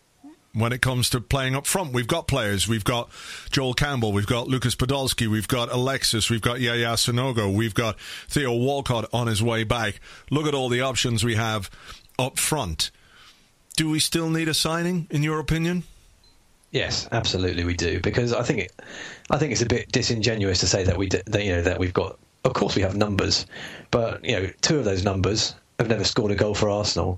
[0.53, 1.93] when it comes to playing up front.
[1.93, 2.67] We've got players.
[2.67, 3.09] We've got
[3.51, 4.11] Joel Campbell.
[4.11, 5.27] We've got Lucas Podolski.
[5.27, 6.29] We've got Alexis.
[6.29, 7.53] We've got Yaya Sanogo.
[7.53, 9.99] We've got Theo Walcott on his way back.
[10.29, 11.71] Look at all the options we have
[12.19, 12.91] up front.
[13.75, 15.83] Do we still need a signing, in your opinion?
[16.71, 17.99] Yes, absolutely, we do.
[17.99, 18.71] Because I think it,
[19.29, 21.93] I think it's a bit disingenuous to say that we, that, you know, that we've
[21.93, 22.19] got.
[22.45, 23.45] Of course, we have numbers,
[23.89, 27.17] but you know, two of those numbers have never scored a goal for Arsenal.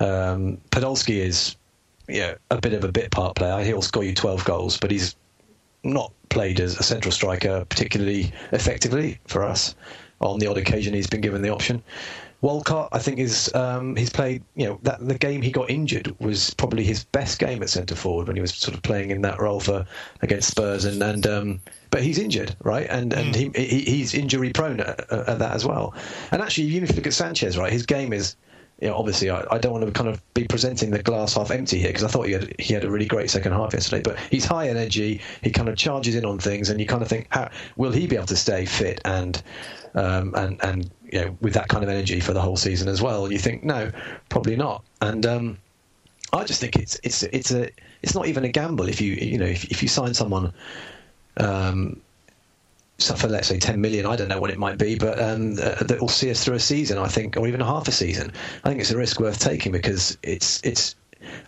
[0.00, 1.54] Um, Podolski is
[2.08, 3.62] yeah, a bit of a bit part player.
[3.64, 5.16] He'll score you 12 goals, but he's
[5.82, 9.74] not played as a central striker particularly effectively for us.
[10.20, 11.82] On the odd occasion, he's been given the option.
[12.42, 14.42] Walcott, I think, is um, he's played.
[14.54, 17.96] You know, that the game he got injured was probably his best game at centre
[17.96, 19.86] forward when he was sort of playing in that role for
[20.22, 22.86] against Spurs, and and um, but he's injured, right?
[22.88, 23.56] And and mm.
[23.56, 25.94] he, he, he's injury prone at, at, that as well.
[26.30, 28.36] And actually, even if you look at Sanchez, right, his game is
[28.80, 31.50] you know, obviously I, I, don't want to kind of be presenting the glass half
[31.50, 34.02] empty here because I thought he had he had a really great second half yesterday.
[34.02, 35.22] But he's high energy.
[35.42, 38.06] He kind of charges in on things, and you kind of think, how, will he
[38.06, 39.42] be able to stay fit and
[39.94, 43.00] um, and and you know with that kind of energy for the whole season as
[43.00, 43.32] well?
[43.32, 43.90] You think no,
[44.28, 44.84] probably not.
[45.00, 45.58] And um,
[46.34, 47.70] I just think it's it's it's a
[48.02, 50.52] it's not even a gamble if you you know if if you sign someone.
[51.38, 52.00] Um,
[52.98, 55.82] for let's say 10 million, I don't know what it might be, but um, uh,
[55.84, 58.32] that will see us through a season, I think, or even half a season.
[58.64, 60.96] I think it's a risk worth taking because it's it's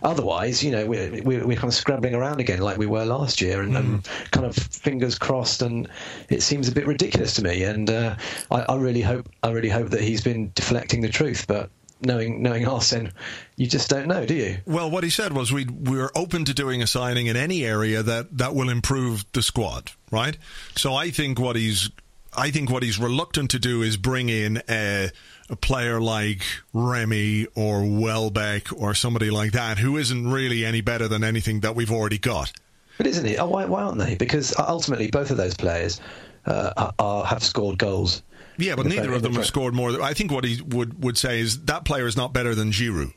[0.03, 3.41] otherwise, you know, we're, we're, we're, kind of scrabbling around again like we were last
[3.41, 3.77] year and, mm.
[3.77, 5.61] and, kind of fingers crossed.
[5.61, 5.87] And
[6.29, 7.63] it seems a bit ridiculous to me.
[7.63, 8.15] And uh,
[8.51, 11.47] I, I, really hope, I really hope that he's been deflecting the truth.
[11.47, 11.69] But
[12.01, 13.11] knowing knowing Arsene,
[13.55, 14.57] you just don't know, do you?
[14.65, 18.03] Well, what he said was we we're open to doing a signing in any area
[18.03, 20.37] that that will improve the squad, right?
[20.75, 21.89] So I think what he's
[22.35, 25.09] I think what he's reluctant to do is bring in a,
[25.49, 31.07] a player like Remy or Welbeck or somebody like that who isn't really any better
[31.07, 32.51] than anything that we've already got.
[32.97, 33.39] But isn't it?
[33.39, 34.15] Oh, why, why aren't they?
[34.15, 36.01] Because ultimately, both of those players
[36.45, 38.21] uh, are, are, have scored goals.
[38.59, 40.01] Yeah, but neither of them have scored more.
[40.01, 43.13] I think what he would, would say is that player is not better than Giroud.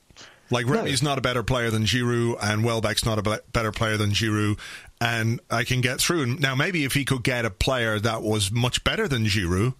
[0.51, 1.11] Like Remy's no.
[1.11, 4.59] not a better player than Giroud, and Welbeck's not a better player than Giroud,
[5.01, 6.27] and I can get through.
[6.27, 9.75] Now, maybe if he could get a player that was much better than Giroud,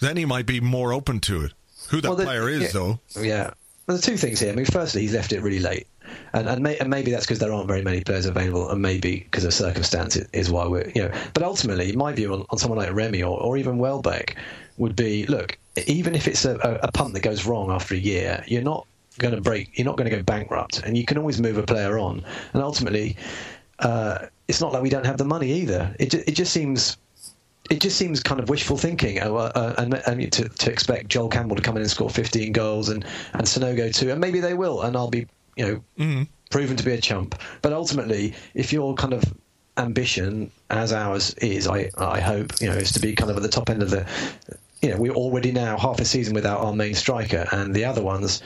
[0.00, 1.52] then he might be more open to it.
[1.90, 3.00] Who that well, the, player is, yeah, though.
[3.18, 3.50] Yeah.
[3.86, 4.52] Well, the two things here.
[4.52, 5.86] I mean, firstly, he's left it really late
[6.32, 9.20] and and, may, and maybe that's because there aren't very many players available, and maybe
[9.20, 11.10] because of circumstance is why we're you know.
[11.34, 14.36] But ultimately, my view on, on someone like Remy or, or even Welbeck
[14.78, 18.44] would be: look, even if it's a, a, punt that goes wrong after a year,
[18.46, 18.86] you're not
[19.18, 21.62] going to break, you're not going to go bankrupt, and you can always move a
[21.62, 22.24] player on.
[22.52, 23.16] And ultimately,
[23.80, 25.94] uh, it's not like we don't have the money either.
[25.98, 26.96] It it just seems
[27.70, 31.28] it just seems kind of wishful thinking, uh, uh, and, and to, to, expect Joel
[31.28, 34.54] Campbell to come in and score 15 goals and and Sanogo too, and maybe they
[34.54, 36.28] will, and I'll be you know, mm.
[36.50, 37.34] proven to be a chump.
[37.62, 39.24] But ultimately, if your kind of
[39.78, 43.42] ambition, as ours is, I I hope, you know, is to be kind of at
[43.42, 44.06] the top end of the,
[44.86, 48.02] you know, we're already now half a season without our main striker, and the other
[48.02, 48.40] ones,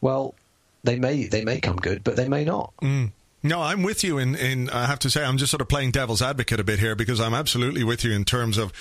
[0.00, 0.34] well,
[0.82, 2.72] they may they may come good, but they may not.
[2.82, 3.12] Mm.
[3.42, 5.92] No, I'm with you in, in, I have to say, I'm just sort of playing
[5.92, 8.72] devil's advocate a bit here because I'm absolutely with you in terms of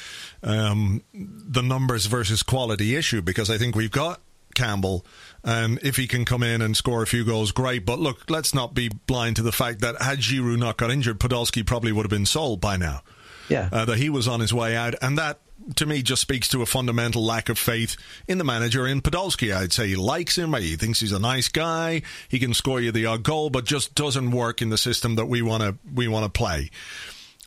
[0.41, 4.21] um, the numbers versus quality issue because I think we've got
[4.55, 5.05] Campbell.
[5.43, 7.85] Um, if he can come in and score a few goals, great.
[7.85, 11.19] But look, let's not be blind to the fact that had Giroud not got injured,
[11.19, 13.03] Podolski probably would have been sold by now.
[13.49, 13.69] Yeah.
[13.71, 14.95] Uh, that he was on his way out.
[15.03, 15.39] And that,
[15.75, 17.95] to me, just speaks to a fundamental lack of faith
[18.27, 19.55] in the manager, in Podolski.
[19.55, 20.53] I'd say he likes him.
[20.53, 22.01] He thinks he's a nice guy.
[22.27, 25.25] He can score you the odd goal, but just doesn't work in the system that
[25.25, 26.69] we want to we want to play.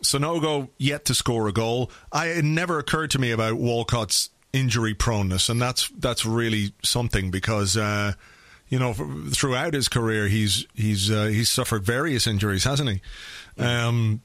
[0.02, 1.90] Sanogo yet to score a goal.
[2.12, 7.30] I, it never occurred to me about Walcott's injury proneness, and that's that's really something
[7.30, 8.12] because uh,
[8.68, 13.62] you know throughout his career he's he's uh, he's suffered various injuries, hasn't he?
[13.62, 14.22] Um,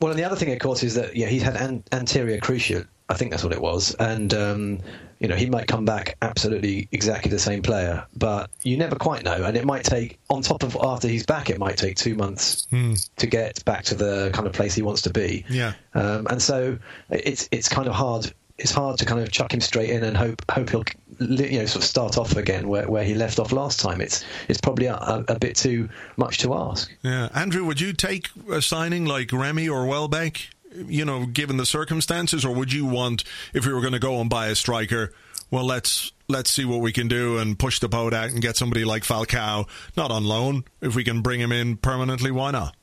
[0.00, 2.88] well, and the other thing, of course, is that yeah, he's had an- anterior cruciate.
[3.08, 4.78] I think that's what it was, and um,
[5.18, 9.24] you know he might come back absolutely exactly the same player, but you never quite
[9.24, 12.14] know, and it might take on top of after he's back, it might take two
[12.14, 12.94] months hmm.
[13.16, 15.44] to get back to the kind of place he wants to be.
[15.48, 16.78] Yeah, um, and so
[17.10, 20.16] it's it's kind of hard it's hard to kind of chuck him straight in and
[20.16, 20.84] hope hope he'll
[21.18, 24.00] you know sort of start off again where, where he left off last time.
[24.00, 26.90] It's it's probably a, a, bit too much to ask.
[27.02, 30.48] Yeah, Andrew, would you take a signing like Remy or Welbeck?
[30.74, 34.20] You know, given the circumstances, or would you want if we were going to go
[34.20, 35.12] and buy a striker?
[35.50, 38.56] Well, let's let's see what we can do and push the boat out and get
[38.56, 40.64] somebody like Falcao, not on loan.
[40.80, 42.74] If we can bring him in permanently, why not?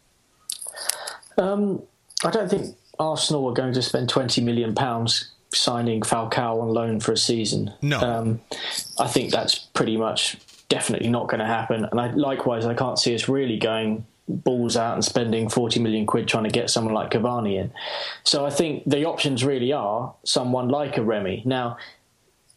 [1.37, 1.81] Um,
[2.23, 6.99] I don't think Arsenal are going to spend twenty million pounds signing Falcao on loan
[7.01, 7.73] for a season.
[7.81, 8.41] No, um,
[8.99, 10.37] I think that's pretty much
[10.69, 11.85] definitely not going to happen.
[11.91, 16.05] And I, likewise, I can't see us really going balls out and spending 40 million
[16.05, 17.71] quid trying to get someone like Cavani in.
[18.23, 21.43] So I think the options really are someone like a Remy.
[21.45, 21.77] Now,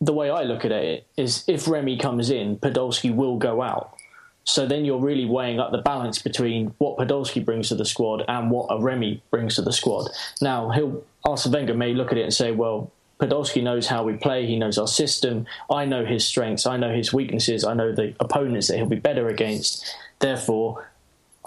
[0.01, 3.97] the way I look at it is if Remy comes in, Podolski will go out.
[4.45, 8.23] So then you're really weighing up the balance between what Podolski brings to the squad
[8.29, 10.11] and what a Remy brings to the squad.
[10.43, 14.15] Now, he'll Arsene Wenger may look at it and say, well, Podolski knows how we
[14.15, 14.47] play.
[14.47, 15.47] He knows our system.
[15.71, 16.67] I know his strengths.
[16.67, 17.65] I know his weaknesses.
[17.65, 19.97] I know the opponents that he'll be better against.
[20.19, 20.87] Therefore,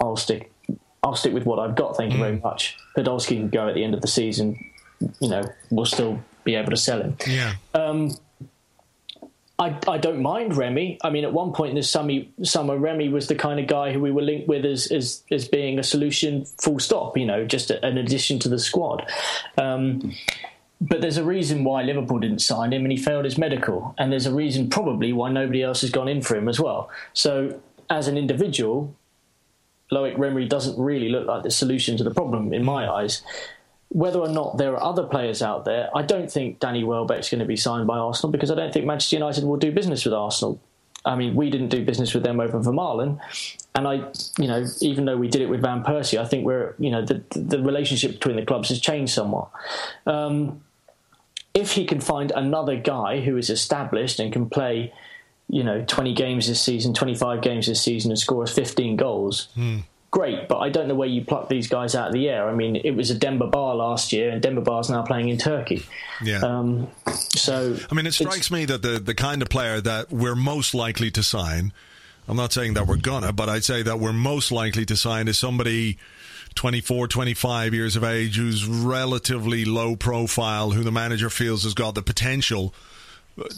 [0.00, 0.52] I'll stick.
[1.02, 1.96] I'll stick with what I've got.
[1.96, 2.22] Thank you mm.
[2.22, 2.76] very much.
[2.96, 4.58] Podolski can go at the end of the season.
[5.20, 7.16] You know, we'll still be able to sell him.
[7.26, 7.54] Yeah.
[7.74, 8.10] Um,
[9.60, 10.98] I, I don't mind Remy.
[11.02, 13.92] I mean, at one point in the summer, summer, Remy was the kind of guy
[13.92, 17.44] who we were linked with as, as, as being a solution, full stop, you know,
[17.44, 19.10] just a, an addition to the squad.
[19.56, 20.14] Um,
[20.80, 23.96] but there's a reason why Liverpool didn't sign him and he failed his medical.
[23.98, 26.88] And there's a reason probably why nobody else has gone in for him as well.
[27.12, 28.94] So, as an individual,
[29.90, 33.22] Loic Remy doesn't really look like the solution to the problem in my eyes
[33.90, 37.38] whether or not there are other players out there, I don't think Danny Welbeck's going
[37.40, 40.12] to be signed by Arsenal because I don't think Manchester United will do business with
[40.12, 40.60] Arsenal.
[41.04, 43.18] I mean, we didn't do business with them over Vermaelen,
[43.74, 43.94] and I,
[44.38, 47.02] you know, even though we did it with Van Persie, I think we're, you know,
[47.02, 49.48] the the relationship between the clubs has changed somewhat.
[50.06, 50.62] Um,
[51.54, 54.92] if he can find another guy who is established and can play,
[55.48, 59.48] you know, 20 games this season, 25 games this season, and score us 15 goals,
[59.54, 59.78] hmm
[60.10, 62.48] great, but I don't know where you pluck these guys out of the air.
[62.48, 65.38] I mean, it was a Demba Ba last year, and Demba Ba's now playing in
[65.38, 65.84] Turkey.
[66.22, 66.40] Yeah.
[66.40, 70.36] Um, so I mean, it strikes me that the the kind of player that we're
[70.36, 71.72] most likely to sign.
[72.26, 75.28] I'm not saying that we're gonna, but I'd say that we're most likely to sign
[75.28, 75.96] is somebody
[76.56, 81.94] 24, 25 years of age who's relatively low profile, who the manager feels has got
[81.94, 82.74] the potential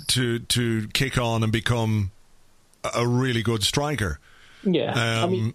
[0.08, 2.10] to to kick on and become
[2.94, 4.18] a really good striker.
[4.62, 5.54] Yeah, Um, I mean,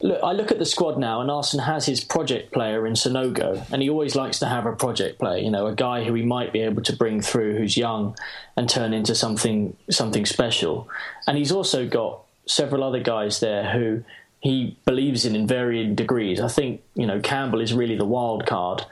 [0.00, 3.64] look, I look at the squad now, and Arsenal has his project player in Sanogo,
[3.70, 5.38] and he always likes to have a project player.
[5.38, 8.16] You know, a guy who he might be able to bring through, who's young,
[8.56, 10.88] and turn into something something special.
[11.26, 14.02] And he's also got several other guys there who
[14.40, 16.40] he believes in in varying degrees.
[16.40, 18.84] I think you know Campbell is really the wild card.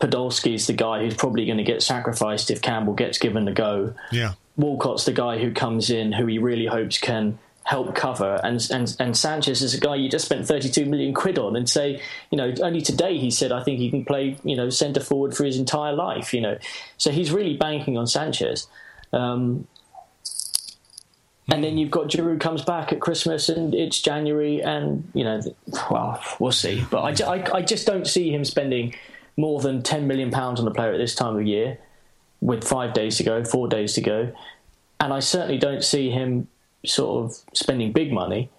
[0.00, 3.52] Podolski is the guy who's probably going to get sacrificed if Campbell gets given the
[3.52, 3.94] go.
[4.10, 4.32] Yeah.
[4.56, 8.96] Walcott's the guy who comes in who he really hopes can help cover and and
[8.98, 12.38] and Sanchez is a guy you just spent 32 million quid on and say you
[12.38, 15.44] know only today he said I think he can play you know centre forward for
[15.44, 16.58] his entire life you know
[16.96, 18.66] so he's really banking on Sanchez
[19.12, 19.68] um,
[21.48, 25.40] and then you've got Giroud comes back at Christmas and it's January and you know
[25.90, 28.94] well we'll see but I, I, I just don't see him spending
[29.40, 31.78] more than 10 million pounds on a player at this time of year
[32.40, 34.32] with five days to go four days to go
[35.00, 36.46] and I certainly don't see him
[36.84, 38.50] sort of spending big money.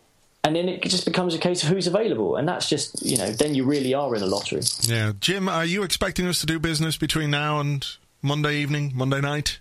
[0.44, 3.32] And then it just becomes a case of who's available, and that's just you know
[3.32, 4.62] then you really are in a lottery.
[4.82, 7.86] Yeah, Jim, are you expecting us to do business between now and
[8.24, 9.60] Monday evening, Monday night?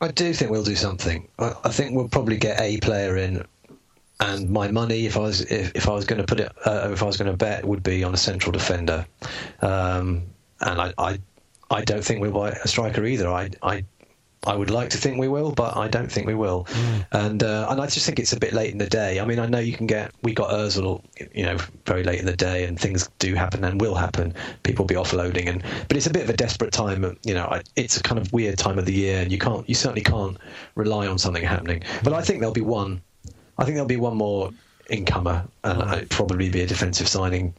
[0.00, 1.28] I do think we'll do something.
[1.38, 3.44] I, I think we'll probably get a player in,
[4.18, 6.88] and my money, if I was if, if I was going to put it, uh,
[6.90, 9.06] if I was going to bet, would be on a central defender.
[9.62, 10.24] Um,
[10.60, 11.18] and I, I
[11.70, 13.28] I don't think we'll buy a striker either.
[13.28, 13.84] I I
[14.46, 16.66] I would like to think we will, but I don't think we will.
[17.10, 19.18] And uh, and I just think it's a bit late in the day.
[19.18, 21.02] I mean, I know you can get we got Özil,
[21.34, 24.32] you know, very late in the day, and things do happen and will happen.
[24.62, 27.18] People will be offloading, and but it's a bit of a desperate time.
[27.24, 29.68] You know, I, it's a kind of weird time of the year, and you can't,
[29.68, 30.36] you certainly can't
[30.76, 31.82] rely on something happening.
[32.04, 33.02] But I think there'll be one.
[33.58, 34.50] I think there'll be one more
[34.88, 37.54] incomer, and it'd probably be a defensive signing.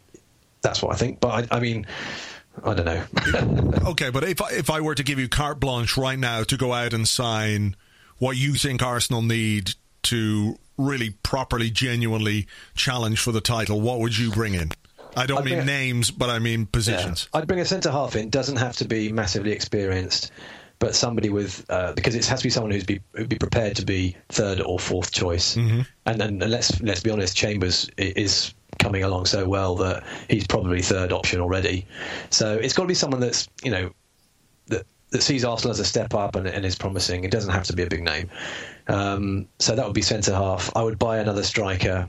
[0.62, 1.20] That's what I think.
[1.20, 1.86] But I, I mean.
[2.64, 3.06] I don't know.
[3.90, 6.58] Okay, but if I, if I were to give you carte blanche right now to
[6.58, 7.76] go out and sign
[8.18, 9.72] what you think Arsenal need
[10.04, 14.72] to really properly, genuinely challenge for the title, what would you bring in?
[15.16, 17.28] I don't I'd mean names, but I mean positions.
[17.34, 18.30] I'd bring a centre half in.
[18.30, 20.32] Doesn't have to be massively experienced,
[20.78, 23.76] but somebody with uh, because it has to be someone who's be who'd be prepared
[23.78, 25.56] to be third or fourth choice.
[25.56, 25.82] Mm-hmm.
[26.06, 30.48] And, and and let's let's be honest, Chambers is coming along so well that he's
[30.48, 31.86] probably third option already.
[32.30, 33.92] So it's got to be someone that's you know
[34.68, 37.24] that that sees Arsenal as a step up and, and is promising.
[37.24, 38.30] It doesn't have to be a big name.
[38.88, 40.76] Um, so that would be centre half.
[40.76, 42.08] I would buy another striker.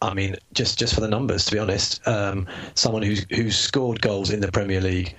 [0.00, 4.00] I mean, just just for the numbers, to be honest, um, someone who's who's scored
[4.00, 5.16] goals in the Premier League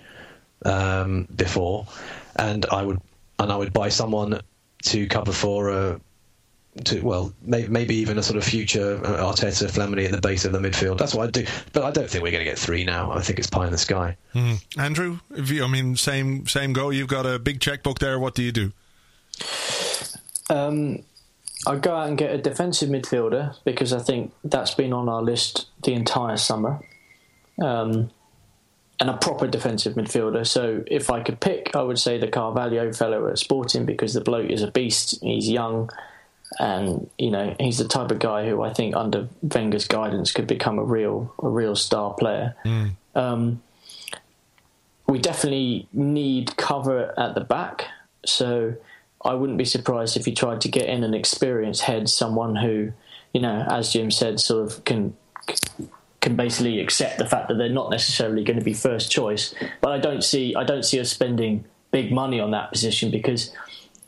[0.65, 1.85] um, before,
[2.37, 3.01] and I would
[3.39, 4.39] and I would buy someone
[4.83, 6.01] to cover for a.
[6.85, 10.45] To, well, may, maybe even a sort of future uh, Arteta Flamini at the base
[10.45, 10.97] of the midfield.
[10.97, 11.45] That's what I'd do.
[11.73, 13.11] But I don't think we're going to get three now.
[13.11, 14.15] I think it's pie in the sky.
[14.77, 16.91] Andrew, if you, I mean, same same go.
[16.91, 18.19] You've got a big checkbook there.
[18.19, 18.71] What do you do?
[20.49, 21.03] Um,
[21.67, 25.21] I'd go out and get a defensive midfielder because I think that's been on our
[25.21, 26.79] list the entire summer.
[27.61, 28.11] Um,
[28.99, 30.45] and a proper defensive midfielder.
[30.45, 34.21] So if I could pick, I would say the Carvalho fellow at Sporting because the
[34.21, 35.19] bloke is a beast.
[35.21, 35.89] He's young,
[36.57, 40.47] and you know he's the type of guy who I think under Wenger's guidance could
[40.47, 42.55] become a real a real star player.
[43.15, 43.61] Um,
[45.07, 47.85] we definitely need cover at the back,
[48.25, 48.75] so
[49.23, 52.91] I wouldn't be surprised if he tried to get in an experienced head, someone who,
[53.33, 55.15] you know, as Jim said, sort of can
[56.21, 59.53] can basically accept the fact that they're not necessarily going to be first choice.
[59.81, 63.51] But I don't see I don't see us spending big money on that position because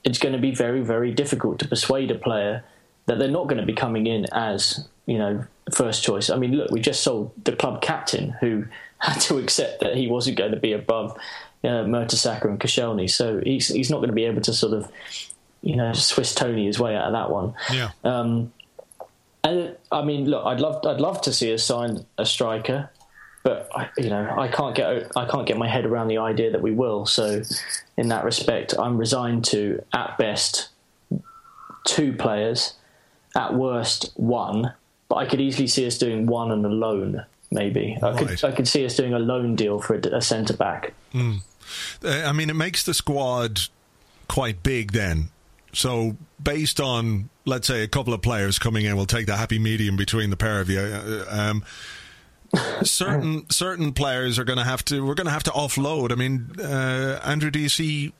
[0.04, 2.64] it's going to be very very difficult to persuade a player
[3.06, 6.30] that they're not going to be coming in as you know first choice.
[6.30, 8.66] I mean, look, we just sold the club captain who
[9.00, 11.18] had to accept that he wasn't going to be above
[11.64, 14.92] uh, Mertesacker and Koscielny, so he's he's not going to be able to sort of
[15.62, 17.54] you know Swiss Tony his way out of that one.
[17.72, 17.92] Yeah.
[18.04, 18.52] Um,
[19.44, 22.92] and I mean, look, I'd love, I'd love to see us sign a striker,
[23.44, 26.52] but I, you know, I can't get, I can't get my head around the idea
[26.52, 27.06] that we will.
[27.06, 27.42] So,
[27.98, 30.70] in that respect, I'm resigned to, at best,
[31.86, 32.74] two players,
[33.36, 34.74] at worst, one.
[35.10, 37.26] But I could easily see us doing one and a loan.
[37.52, 38.44] Maybe I could, Right.
[38.46, 40.94] I could see us doing a loan deal for a, a centre back.
[41.14, 41.32] Uh,
[42.04, 43.62] I mean, it makes the squad
[44.30, 45.30] quite big then.
[45.74, 49.58] So, based on, let's say, a couple of players coming in, we'll take the happy
[49.60, 50.80] medium between the pair of you.
[50.80, 51.64] uh, Um,
[52.84, 55.06] certain certain players are going to have to.
[55.06, 56.12] We're going to have to offload.
[56.12, 58.14] I mean, uh, Andrew, do you see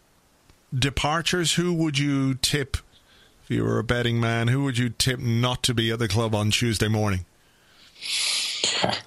[0.74, 1.56] departures?
[1.56, 2.78] Who would you tip
[3.44, 4.48] if you were a betting man?
[4.48, 7.26] Who would you tip not to be at the club on Tuesday morning?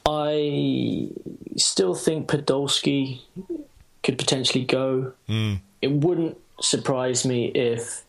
[0.06, 1.10] I
[1.56, 3.20] still think Podolski
[4.02, 5.12] could potentially go.
[5.28, 5.60] Mm.
[5.80, 8.03] It wouldn't surprise me if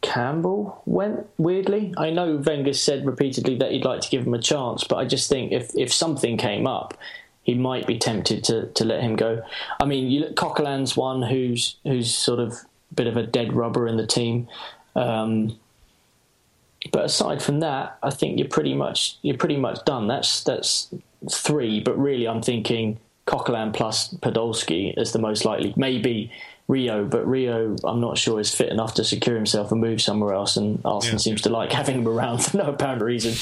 [0.00, 1.92] Campbell went weirdly.
[1.96, 5.04] I know Wenger said repeatedly that he'd like to give him a chance, but I
[5.04, 6.96] just think if, if something came up,
[7.42, 9.42] he might be tempted to, to let him go.
[9.80, 13.54] I mean, you look, Coquelin's one who's who's sort of a bit of a dead
[13.54, 14.48] rubber in the team.
[14.94, 15.58] Um,
[16.92, 20.06] but aside from that, I think you're pretty much you're pretty much done.
[20.08, 20.94] That's that's
[21.30, 21.80] three.
[21.80, 25.72] But really, I'm thinking Coquelin plus Podolski is the most likely.
[25.76, 26.30] Maybe
[26.68, 30.34] Rio, but Rio, I'm not sure is fit enough to secure himself and move somewhere
[30.34, 30.56] else.
[30.56, 31.18] And Arsenal yeah.
[31.18, 33.32] seems to like having him around for no apparent reason.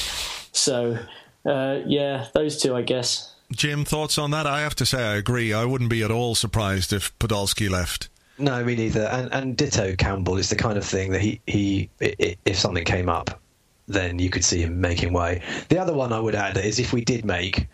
[0.53, 0.99] So,
[1.45, 3.35] uh, yeah, those two, I guess.
[3.53, 4.47] Jim, thoughts on that?
[4.47, 5.53] I have to say, I agree.
[5.53, 8.09] I wouldn't be at all surprised if Podolski left.
[8.39, 9.05] No, me neither.
[9.05, 13.09] And, and ditto Campbell is the kind of thing that he, he if something came
[13.09, 13.41] up,
[13.89, 15.43] then you could see him making way.
[15.69, 17.69] The other one I would add is if we did make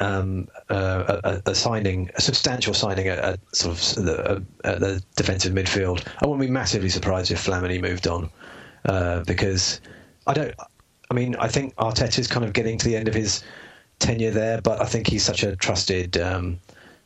[0.00, 5.52] um, uh, a, a, signing, a substantial signing at, sort of the, at the, defensive
[5.52, 8.30] midfield, I wouldn't be massively surprised if Flamini moved on
[8.84, 9.80] uh, because
[10.26, 10.54] I don't.
[11.10, 13.44] I mean, I think Arteta's kind of getting to the end of his
[13.98, 16.16] tenure there, but I think he's such a trusted.
[16.16, 16.58] Um,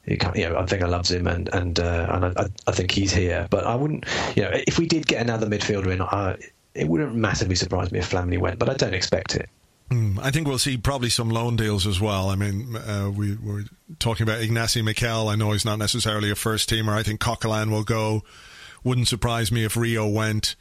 [0.06, 2.92] you, you know, I think I loves him, and and uh, and I, I, think
[2.92, 3.48] he's here.
[3.50, 4.04] But I wouldn't,
[4.36, 6.36] you know, if we did get another midfielder in, I,
[6.74, 9.48] it wouldn't massively surprise me if Flamini went, but I don't expect it.
[9.90, 12.28] Mm, I think we'll see probably some loan deals as well.
[12.28, 13.64] I mean, uh, we were
[14.00, 15.28] talking about Ignasi Miquel.
[15.28, 16.92] I know he's not necessarily a first teamer.
[16.92, 18.22] I think Coquelin will go.
[18.82, 20.56] Wouldn't surprise me if Rio went.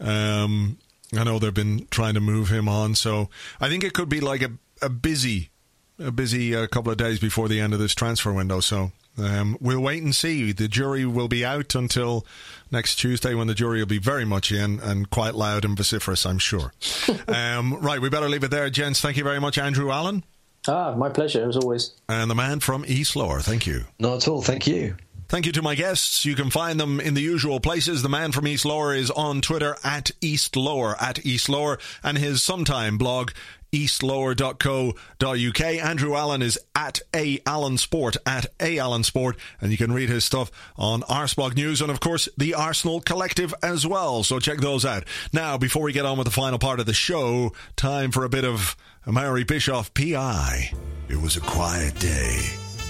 [0.00, 0.78] Um,
[1.16, 3.28] I know they've been trying to move him on, so
[3.60, 5.50] I think it could be like a, a busy,
[5.98, 8.60] a busy uh, couple of days before the end of this transfer window.
[8.60, 10.52] So um, we'll wait and see.
[10.52, 12.26] The jury will be out until
[12.70, 16.24] next Tuesday when the jury will be very much in and quite loud and vociferous,
[16.24, 16.72] I'm sure.
[17.28, 19.00] um, right, we better leave it there, gents.
[19.00, 20.24] Thank you very much, Andrew Allen.
[20.68, 21.92] Ah, my pleasure, as always.
[22.08, 23.84] And the man from East Lower, thank you.
[23.98, 24.96] Not at all, thank you.
[25.28, 26.26] Thank you to my guests.
[26.26, 28.02] You can find them in the usual places.
[28.02, 32.18] The man from East Lower is on Twitter at East Lower, at East Lower, and
[32.18, 33.30] his sometime blog
[33.72, 35.60] eastlower.co.uk.
[35.60, 40.08] Andrew Allen is at A Allen Sport, at A Allen Sport, and you can read
[40.08, 44.22] his stuff on Arseblog News and, of course, the Arsenal Collective as well.
[44.22, 45.04] So check those out.
[45.32, 48.28] Now, before we get on with the final part of the show, time for a
[48.28, 50.72] bit of Amaury Bischoff PI.
[51.08, 52.40] It was a quiet day.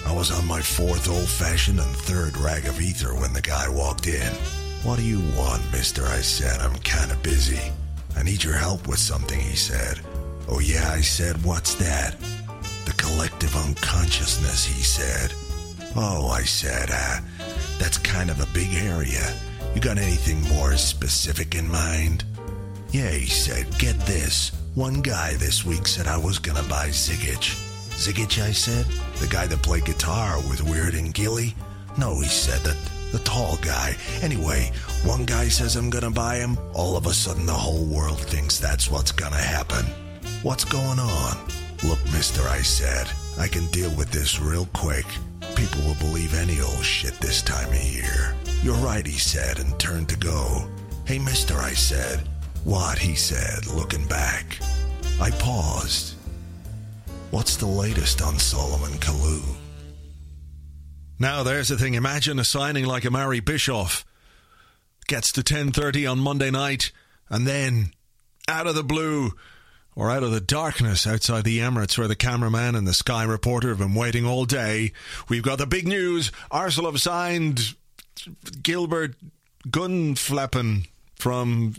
[0.04, 3.68] I was on my fourth old fashioned and third rag of ether when the guy
[3.68, 4.32] walked in.
[4.82, 6.04] What do you want, mister?
[6.04, 6.60] I said.
[6.60, 7.60] I'm kind of busy.
[8.16, 10.00] I need your help with something, he said.
[10.54, 12.14] Oh, yeah, I said, what's that?
[12.84, 15.32] The collective unconsciousness, he said.
[15.96, 17.20] Oh, I said, uh,
[17.78, 19.34] that's kind of a big area.
[19.74, 22.24] You got anything more specific in mind?
[22.90, 24.52] Yeah, he said, get this.
[24.74, 27.56] One guy this week said I was gonna buy Zigic.
[27.96, 28.84] Zigic, I said?
[29.20, 31.54] The guy that played guitar with Weird and Gilly?
[31.96, 32.76] No, he said, that
[33.10, 33.96] the tall guy.
[34.20, 34.70] Anyway,
[35.04, 36.58] one guy says I'm gonna buy him.
[36.74, 39.86] All of a sudden, the whole world thinks that's what's gonna happen.
[40.42, 41.36] What's going on?
[41.84, 45.06] Look, mister, I said, I can deal with this real quick.
[45.54, 48.34] People will believe any old shit this time of year.
[48.60, 50.68] You're right, he said, and turned to go.
[51.04, 52.26] Hey, mister, I said.
[52.64, 54.58] What, he said, looking back.
[55.20, 56.16] I paused.
[57.30, 59.44] What's the latest on Salomon Kalou?
[61.20, 61.94] Now there's the thing.
[61.94, 64.04] Imagine a signing like Amaury Bischoff
[65.06, 66.90] gets to 10:30 on Monday night
[67.28, 67.92] and then
[68.48, 69.34] out of the blue
[69.94, 73.68] or out of the darkness outside the Emirates where the cameraman and the Sky reporter
[73.68, 74.92] have been waiting all day.
[75.28, 76.32] We've got the big news.
[76.50, 77.74] Arsenal have signed
[78.62, 79.16] Gilbert
[79.68, 81.74] Gunflappen from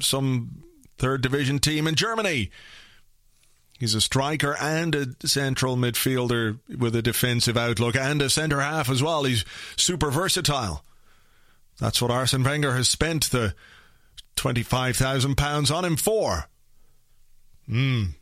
[0.00, 0.62] some
[0.98, 2.50] third division team in Germany.
[3.78, 8.90] He's a striker and a central midfielder with a defensive outlook and a centre half
[8.90, 9.22] as well.
[9.22, 9.44] He's
[9.76, 10.84] super versatile.
[11.78, 13.54] That's what Arsene Wenger has spent the
[14.34, 16.48] £25,000 on him for.
[17.68, 18.14] Mm.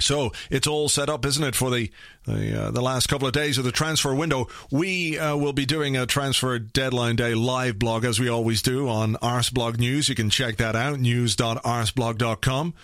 [0.00, 1.90] So it's all set up, isn't it, for the
[2.26, 4.48] the, uh, the last couple of days of the transfer window?
[4.70, 8.88] We uh, will be doing a transfer deadline day live blog as we always do
[8.88, 10.08] on Arseblog News.
[10.08, 12.74] You can check that out news.arseblog.com.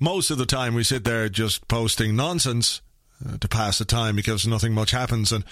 [0.00, 2.82] Most of the time, we sit there just posting nonsense
[3.26, 5.44] uh, to pass the time because nothing much happens, and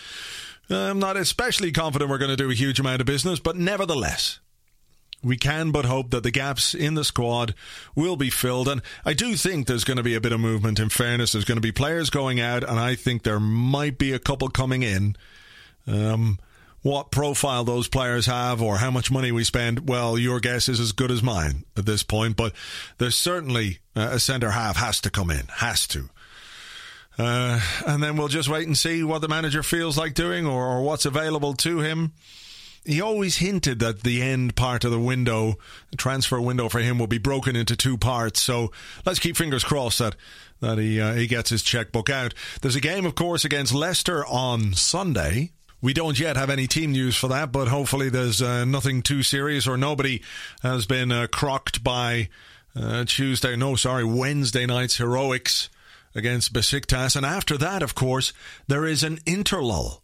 [0.71, 4.41] I'm not especially confident we're going to do a huge amount of business, but nevertheless,
[5.23, 7.55] we can but hope that the gaps in the squad
[7.95, 8.69] will be filled.
[8.69, 10.79] And I do think there's going to be a bit of movement.
[10.79, 14.13] In fairness, there's going to be players going out, and I think there might be
[14.13, 15.17] a couple coming in.
[15.87, 16.39] Um,
[16.83, 20.79] what profile those players have or how much money we spend, well, your guess is
[20.79, 22.37] as good as mine at this point.
[22.37, 22.53] But
[22.99, 26.09] there's certainly uh, a centre half has to come in, has to.
[27.19, 30.65] Uh, and then we'll just wait and see what the manager feels like doing or,
[30.65, 32.13] or what's available to him
[32.87, 35.59] he always hinted that the end part of the window,
[35.91, 38.41] the transfer window for him, will be broken into two parts.
[38.41, 38.73] So
[39.05, 40.17] let's keep fingers crossed that
[40.61, 42.33] that he uh, he gets his checkbook out.
[42.63, 45.53] There's a game, of course, against Leicester on Sunday.
[45.83, 49.23] We don't yet have any team news for that, but hopefully there's uh, nothing too
[49.23, 50.23] serious or nobody
[50.63, 52.29] has been uh, crocked by
[52.75, 53.57] uh, Tuesday.
[53.57, 55.69] No, sorry, Wednesday night's heroics
[56.15, 57.15] against Besiktas.
[57.15, 58.33] And after that, of course,
[58.67, 60.01] there is an interlull.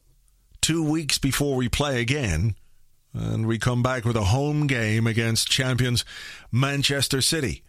[0.61, 2.55] Two weeks before we play again,
[3.14, 6.04] and we come back with a home game against champions
[6.50, 7.62] Manchester City.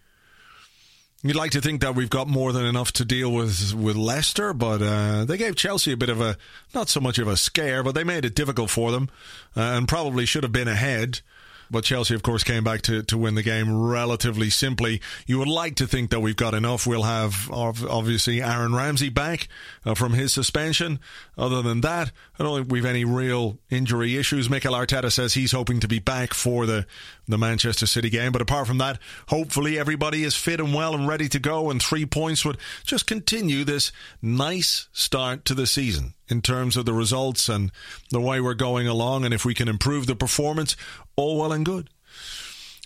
[1.25, 4.53] You'd like to think that we've got more than enough to deal with with Leicester,
[4.53, 6.37] but uh, they gave Chelsea a bit of a
[6.75, 9.09] not so much of a scare, but they made it difficult for them,
[9.55, 11.21] uh, and probably should have been ahead.
[11.70, 15.01] But Chelsea, of course, came back to, to win the game relatively simply.
[15.26, 16.86] You would like to think that we've got enough.
[16.86, 19.47] We'll have obviously Aaron Ramsey back
[19.86, 20.99] uh, from his suspension.
[21.38, 24.49] Other than that, I don't think we've any real injury issues.
[24.49, 26.86] Mikel Arteta says he's hoping to be back for the,
[27.28, 28.32] the Manchester City game.
[28.32, 31.70] But apart from that, hopefully everybody is fit and well and ready to go.
[31.70, 33.91] And three points would just continue this
[34.22, 37.71] nice start to the season in terms of the results and
[38.09, 39.26] the way we're going along.
[39.26, 40.76] And if we can improve the performance,
[41.15, 41.89] all well and good.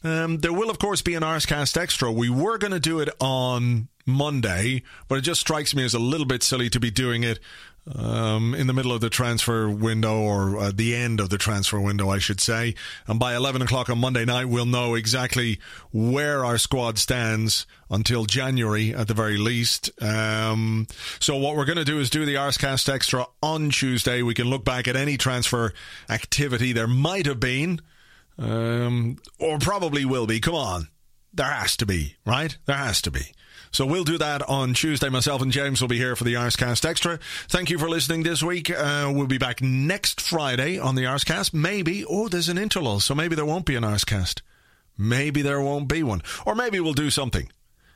[0.03, 2.11] Um, there will, of course, be an Arsecast Extra.
[2.11, 5.99] We were going to do it on Monday, but it just strikes me as a
[5.99, 7.39] little bit silly to be doing it
[7.95, 11.79] um, in the middle of the transfer window or uh, the end of the transfer
[11.79, 12.75] window, I should say.
[13.07, 15.59] And by 11 o'clock on Monday night, we'll know exactly
[15.91, 19.89] where our squad stands until January at the very least.
[20.01, 20.87] Um,
[21.19, 24.21] so what we're going to do is do the Arsecast Extra on Tuesday.
[24.21, 25.73] We can look back at any transfer
[26.09, 27.81] activity there might have been,
[28.37, 30.39] um, or probably will be.
[30.39, 30.89] Come on.
[31.33, 32.57] There has to be, right?
[32.65, 33.33] There has to be.
[33.71, 35.09] So we'll do that on Tuesday.
[35.09, 37.19] Myself and James will be here for the Arsecast Extra.
[37.47, 38.69] Thank you for listening this week.
[38.69, 41.53] Uh, we'll be back next Friday on the Arsecast.
[41.53, 44.41] Maybe, oh, there's an interlull, so maybe there won't be an Arsecast.
[44.97, 46.21] Maybe there won't be one.
[46.45, 47.51] Or maybe we'll do something.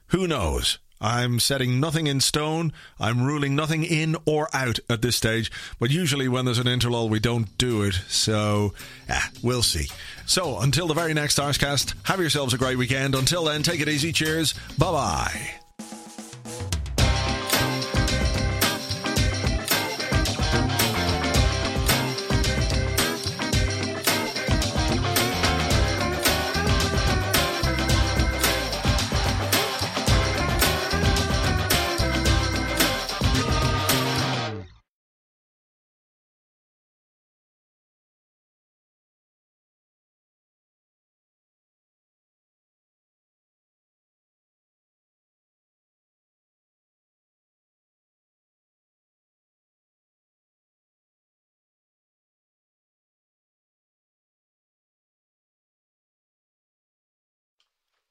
[0.07, 0.77] Who knows?
[1.01, 2.71] I'm setting nothing in stone.
[2.99, 5.51] I'm ruling nothing in or out at this stage.
[5.79, 7.95] But usually, when there's an interlull, we don't do it.
[8.07, 8.73] So,
[9.09, 9.87] yeah, we'll see.
[10.27, 13.15] So, until the very next Arsecast, have yourselves a great weekend.
[13.15, 14.11] Until then, take it easy.
[14.11, 14.53] Cheers.
[14.77, 15.60] Bye bye.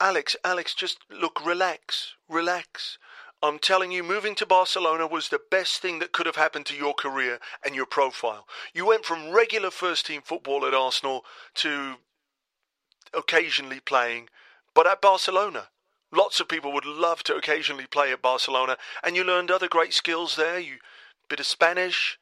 [0.01, 2.97] Alex, Alex, just look, relax, relax.
[3.43, 6.77] I'm telling you, moving to Barcelona was the best thing that could have happened to
[6.77, 8.47] your career and your profile.
[8.73, 11.27] You went from regular first team football at Arsenal
[11.57, 11.97] to
[13.13, 14.31] occasionally playing,
[14.75, 15.69] but at Barcelona.
[16.11, 19.93] Lots of people would love to occasionally play at Barcelona, and you learned other great
[19.93, 20.59] skills there.
[20.59, 20.79] You
[21.29, 22.19] bit of Spanish,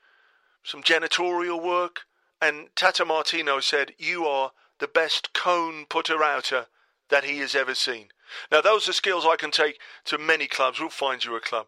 [0.65, 2.01] some janitorial work,
[2.43, 4.51] and Tata Martino said you are
[4.81, 6.67] the best cone putter outer
[7.11, 8.09] that he has ever seen.
[8.51, 10.81] Now, those are skills I can take to many clubs.
[10.81, 11.67] We'll find you a club.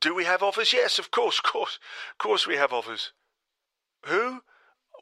[0.00, 0.72] Do we have offers?
[0.72, 1.78] Yes, of course, of course,
[2.12, 3.12] of course we have offers.
[4.06, 4.42] Who?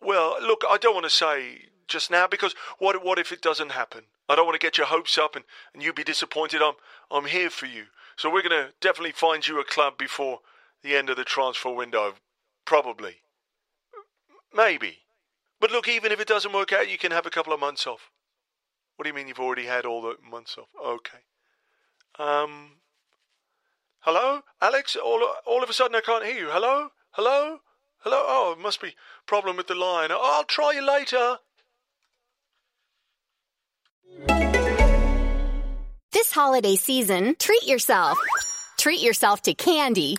[0.02, 3.72] Well, look, I don't want to say just now because what what if it doesn't
[3.72, 4.04] happen?
[4.28, 5.44] I don't want to get your hopes up and,
[5.74, 6.62] and you be disappointed.
[6.62, 6.74] I'm
[7.10, 7.86] I'm here for you.
[8.16, 10.40] So we're going to definitely find you a club before
[10.82, 12.14] the end of the transfer window.
[12.66, 13.16] Probably.
[14.54, 14.98] Maybe.
[15.60, 17.86] But look, even if it doesn't work out, you can have a couple of months
[17.86, 18.10] off.
[19.00, 20.68] What do you mean you've already had all the months off?
[20.78, 21.20] Okay.
[22.18, 22.72] Um.
[24.00, 24.94] Hello, Alex.
[24.94, 26.48] All all of a sudden I can't hear you.
[26.50, 27.60] Hello, hello,
[28.00, 28.22] hello.
[28.28, 28.94] Oh, it must be
[29.26, 30.10] problem with the line.
[30.12, 31.38] I'll try you later.
[36.12, 38.18] This holiday season, treat yourself.
[38.76, 40.18] Treat yourself to candy